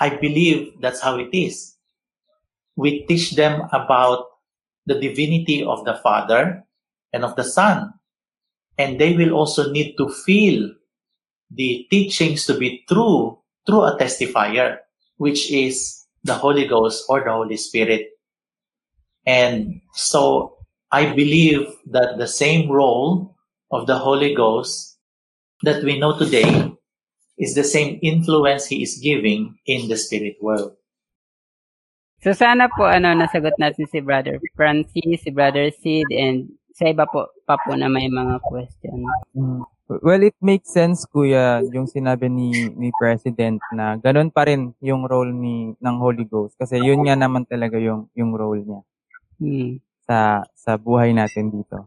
I 0.01 0.11
believe 0.11 0.75
that's 0.81 1.01
how 1.01 1.19
it 1.19 1.31
is. 1.33 1.76
We 2.77 3.07
teach 3.07 3.33
them 3.33 3.69
about 3.73 4.27
the 4.87 5.01
divinity 5.01 5.65
of 5.65 5.85
the 5.85 5.99
Father 6.03 6.65
and 7.13 7.25
of 7.25 7.35
the 7.37 7.45
Son. 7.45 7.93
And 8.79 9.01
they 9.01 9.17
will 9.17 9.33
also 9.33 9.73
need 9.73 9.97
to 9.97 10.09
feel 10.09 10.71
the 11.51 11.87
teachings 11.91 12.45
to 12.47 12.55
be 12.59 12.85
true 12.89 13.39
through 13.67 13.83
a 13.83 13.99
testifier, 13.99 14.79
which 15.17 15.51
is 15.51 16.05
the 16.25 16.35
Holy 16.35 16.67
Ghost 16.67 17.05
or 17.09 17.25
the 17.25 17.33
Holy 17.33 17.57
Spirit. 17.57 18.09
And 19.25 19.81
so 19.95 20.57
I 20.93 21.15
believe 21.15 21.67
that 21.87 22.19
the 22.19 22.29
same 22.29 22.71
role 22.71 23.35
of 23.71 23.87
the 23.87 23.99
Holy 23.99 24.35
Ghost 24.35 24.99
that 25.63 25.83
we 25.83 25.99
know 25.99 26.19
today 26.19 26.73
is 27.39 27.55
the 27.55 27.65
same 27.65 27.99
influence 28.03 28.67
He 28.67 28.83
is 28.83 29.01
giving 29.03 29.59
in 29.67 29.89
the 29.89 29.97
spirit 29.97 30.37
world. 30.41 30.77
So 32.27 32.35
sana 32.35 32.67
po 32.67 32.83
ano 32.83 33.15
nasagot 33.15 33.55
natin 33.55 33.87
si 33.87 34.03
Brother 34.03 34.43
Francis, 34.59 35.23
si 35.23 35.31
Brother 35.31 35.71
Sid, 35.71 36.11
and 36.11 36.51
sa 36.75 36.91
iba 36.91 37.07
po 37.07 37.31
pa 37.47 37.55
po 37.55 37.79
na 37.79 37.87
may 37.87 38.11
mga 38.11 38.43
question. 38.43 39.07
Mm. 39.39 39.63
Well, 40.03 40.27
it 40.27 40.35
makes 40.43 40.75
sense, 40.75 41.07
Kuya, 41.07 41.63
yung 41.71 41.87
sinabi 41.87 42.27
ni, 42.27 42.51
ni 42.75 42.91
President 42.99 43.63
na 43.71 43.95
ganun 43.95 44.35
pa 44.35 44.43
rin 44.43 44.75
yung 44.83 45.07
role 45.07 45.31
ni 45.31 45.79
ng 45.79 45.97
Holy 46.03 46.27
Ghost. 46.27 46.59
Kasi 46.59 46.83
yun 46.83 47.07
nga 47.07 47.15
naman 47.15 47.47
talaga 47.47 47.79
yung, 47.79 48.11
yung 48.19 48.35
role 48.35 48.67
niya 48.67 48.83
Hmm. 49.39 49.79
sa 50.03 50.43
sa 50.57 50.75
buhay 50.75 51.15
natin 51.15 51.55
dito. 51.55 51.87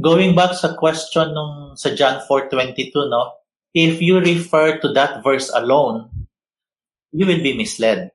Going 0.00 0.32
back 0.36 0.56
sa 0.56 0.76
question 0.76 1.32
nung 1.32 1.76
sa 1.76 1.92
John 1.96 2.20
4:22 2.28 3.08
no, 3.08 3.40
if 3.72 4.00
you 4.00 4.20
refer 4.20 4.80
to 4.80 4.92
that 4.96 5.20
verse 5.20 5.52
alone, 5.52 6.08
you 7.10 7.26
will 7.26 7.42
be 7.42 7.54
misled. 7.54 8.10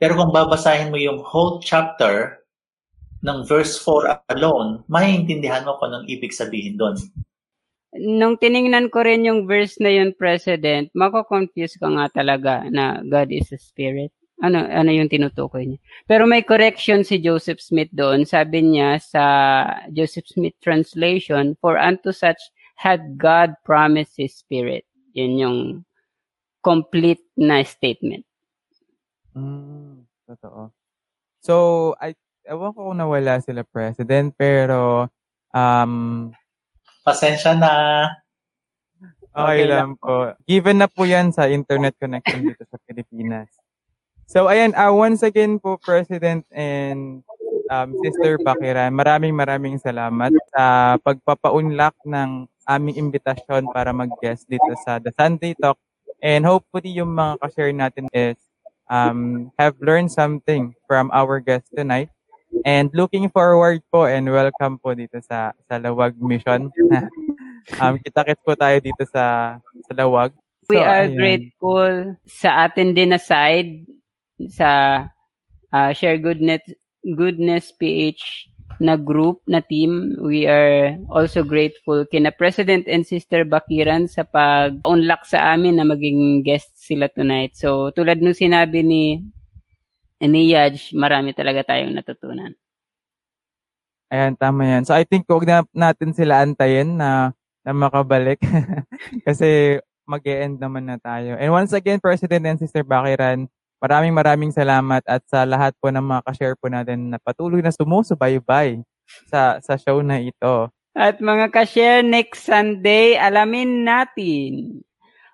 Pero 0.00 0.16
kung 0.16 0.32
babasahin 0.32 0.88
mo 0.88 0.96
yung 0.96 1.20
whole 1.20 1.60
chapter 1.60 2.40
ng 3.20 3.44
verse 3.44 3.76
4 3.84 4.32
alone, 4.32 4.80
maiintindihan 4.88 5.68
mo 5.68 5.76
kung 5.76 5.92
anong 5.92 6.08
ibig 6.08 6.32
sabihin 6.32 6.80
doon. 6.80 6.96
Nung 8.00 8.40
tiningnan 8.40 8.88
ko 8.88 9.04
rin 9.04 9.28
yung 9.28 9.44
verse 9.44 9.76
na 9.82 9.92
yun, 9.92 10.16
President, 10.16 10.88
mako-confuse 10.96 11.76
ka 11.76 11.90
nga 11.90 12.06
talaga 12.08 12.64
na 12.70 13.02
God 13.04 13.28
is 13.28 13.50
a 13.52 13.60
spirit. 13.60 14.14
Ano 14.40 14.64
ano 14.64 14.88
yung 14.88 15.12
tinutukoy 15.12 15.68
niya. 15.68 15.80
Pero 16.08 16.24
may 16.24 16.40
correction 16.40 17.04
si 17.04 17.20
Joseph 17.20 17.60
Smith 17.60 17.92
doon. 17.92 18.24
Sabi 18.24 18.64
niya 18.64 18.96
sa 18.96 19.24
Joseph 19.92 20.32
Smith 20.32 20.56
translation, 20.64 21.60
for 21.60 21.76
unto 21.76 22.08
such 22.08 22.40
had 22.80 23.20
God 23.20 23.52
promised 23.68 24.16
his 24.16 24.32
spirit. 24.32 24.88
Yun 25.12 25.32
yung 25.36 25.58
complete 26.60 27.24
na 27.36 27.64
statement. 27.64 28.24
Mm, 29.36 30.04
totoo. 30.28 30.72
So, 31.40 31.54
I, 31.96 32.12
ewan 32.44 32.76
ko 32.76 32.92
kung 32.92 33.00
nawala 33.00 33.40
sila 33.40 33.64
president, 33.64 34.36
pero, 34.36 35.08
um, 35.56 36.28
Pasensya 37.00 37.56
na. 37.56 37.72
okay 39.32 39.64
lang 39.64 39.96
po. 39.96 40.36
Given 40.44 40.84
na 40.84 40.88
po 40.90 41.08
yan 41.08 41.32
sa 41.32 41.48
internet 41.48 41.96
connection 41.96 42.44
dito 42.44 42.62
sa 42.68 42.76
Pilipinas. 42.84 43.48
So, 44.30 44.46
ayan, 44.46 44.76
uh, 44.78 44.94
once 44.94 45.26
again 45.26 45.58
po, 45.58 45.80
President 45.80 46.46
and 46.54 47.24
um, 47.70 47.94
Sister 48.02 48.38
Bakiran. 48.42 48.94
Maraming 48.94 49.34
maraming 49.34 49.78
salamat 49.78 50.30
sa 50.54 50.94
pagpapaunlak 51.02 51.94
ng 52.04 52.46
aming 52.66 52.96
imbitasyon 52.98 53.70
para 53.70 53.90
mag-guest 53.90 54.46
dito 54.50 54.70
sa 54.86 54.98
The 54.98 55.14
Sunday 55.14 55.54
Talk. 55.58 55.78
And 56.20 56.44
hopefully 56.44 56.92
yung 56.92 57.16
mga 57.16 57.40
ka-share 57.40 57.72
natin 57.72 58.06
is 58.12 58.36
um, 58.92 59.50
have 59.56 59.76
learned 59.80 60.12
something 60.12 60.74
from 60.84 61.08
our 61.12 61.40
guest 61.40 61.70
tonight. 61.72 62.10
And 62.66 62.90
looking 62.92 63.30
forward 63.30 63.80
po 63.88 64.04
and 64.04 64.28
welcome 64.28 64.76
po 64.82 64.92
dito 64.92 65.16
sa 65.24 65.56
sa 65.64 65.80
Lawag 65.80 66.18
Mission. 66.20 66.68
um, 67.80 67.94
kita-kits 68.02 68.42
po 68.44 68.52
tayo 68.58 68.76
dito 68.82 69.06
sa 69.08 69.56
sa 69.88 69.92
Lawag. 69.96 70.34
We 70.68 70.76
So, 70.76 70.84
are 70.84 71.08
ayan. 71.08 71.16
grateful 71.16 71.92
sa 72.28 72.68
atin 72.68 72.92
din 72.92 73.16
na 73.16 73.22
side 73.22 73.86
sa 74.52 74.68
uh, 75.72 75.90
Share 75.96 76.20
Goodness 76.20 76.60
Goodness 77.00 77.72
PH 77.72 78.49
na 78.78 78.94
group 78.94 79.42
na 79.50 79.58
team. 79.58 80.14
We 80.22 80.46
are 80.46 80.94
also 81.10 81.42
grateful 81.42 82.06
kina 82.06 82.30
President 82.30 82.86
and 82.86 83.02
Sister 83.02 83.42
Bakiran 83.42 84.06
sa 84.06 84.22
pag-unlock 84.22 85.26
sa 85.26 85.56
amin 85.56 85.80
na 85.80 85.88
maging 85.88 86.46
guest 86.46 86.70
sila 86.78 87.10
tonight. 87.10 87.58
So 87.58 87.90
tulad 87.90 88.22
nung 88.22 88.36
sinabi 88.36 88.86
ni 88.86 89.24
ni 90.20 90.52
Yaj, 90.52 90.92
marami 90.92 91.32
talaga 91.32 91.72
tayong 91.72 91.96
natutunan. 91.96 92.52
Ayan, 94.10 94.34
tama 94.34 94.66
yan. 94.66 94.82
So 94.84 94.92
I 94.92 95.06
think 95.06 95.24
huwag 95.30 95.46
na 95.46 95.62
natin 95.70 96.10
sila 96.12 96.42
antayin 96.42 96.98
na, 96.98 97.30
na 97.62 97.70
makabalik 97.70 98.42
kasi 99.26 99.78
mag 100.02 100.26
end 100.26 100.58
naman 100.58 100.90
na 100.90 100.98
tayo. 100.98 101.38
And 101.38 101.54
once 101.54 101.70
again, 101.70 102.02
President 102.02 102.42
and 102.42 102.58
Sister 102.58 102.82
Bakiran, 102.82 103.46
maraming 103.80 104.14
maraming 104.14 104.52
salamat 104.52 105.00
at 105.08 105.24
sa 105.26 105.48
lahat 105.48 105.72
po 105.80 105.88
ng 105.88 106.04
mga 106.04 106.22
ka-share 106.28 106.56
po 106.60 106.68
natin 106.68 107.10
na 107.10 107.18
patuloy 107.18 107.64
na 107.64 107.72
sumusubaybay 107.72 108.84
sa, 109.26 109.58
sa 109.64 109.74
show 109.80 110.04
na 110.04 110.20
ito. 110.20 110.68
At 110.92 111.18
mga 111.18 111.48
ka-share, 111.48 112.04
next 112.04 112.44
Sunday, 112.44 113.16
alamin 113.16 113.88
natin. 113.88 114.84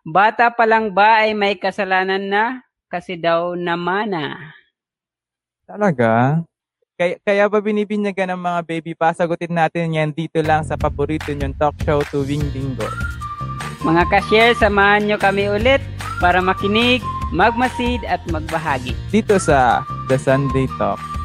Bata 0.06 0.54
pa 0.54 0.62
lang 0.62 0.94
ba 0.94 1.26
ay 1.26 1.34
may 1.34 1.58
kasalanan 1.58 2.30
na? 2.30 2.44
Kasi 2.86 3.18
daw 3.18 3.58
namana. 3.58 4.54
Talaga? 5.66 6.40
Kaya, 6.94 7.18
kaya 7.26 7.44
ba 7.50 7.58
binibinyagan 7.58 8.32
ng 8.32 8.40
mga 8.40 8.60
baby 8.62 8.92
pa? 8.94 9.10
Sagutin 9.10 9.52
natin 9.52 9.92
yan 9.92 10.14
dito 10.14 10.38
lang 10.40 10.62
sa 10.62 10.78
paborito 10.78 11.34
niyong 11.34 11.58
talk 11.58 11.74
show 11.82 12.00
tuwing 12.08 12.46
linggo. 12.54 12.86
Mga 13.82 14.06
ka-share, 14.06 14.54
samahan 14.56 15.04
nyo 15.04 15.18
kami 15.18 15.50
ulit 15.50 15.82
para 16.22 16.38
makinig, 16.40 17.02
magmasid 17.34 18.06
at 18.06 18.22
magbahagi. 18.30 18.94
Dito 19.10 19.38
sa 19.40 19.82
The 20.06 20.18
Sunday 20.20 20.70
Talk. 20.78 21.15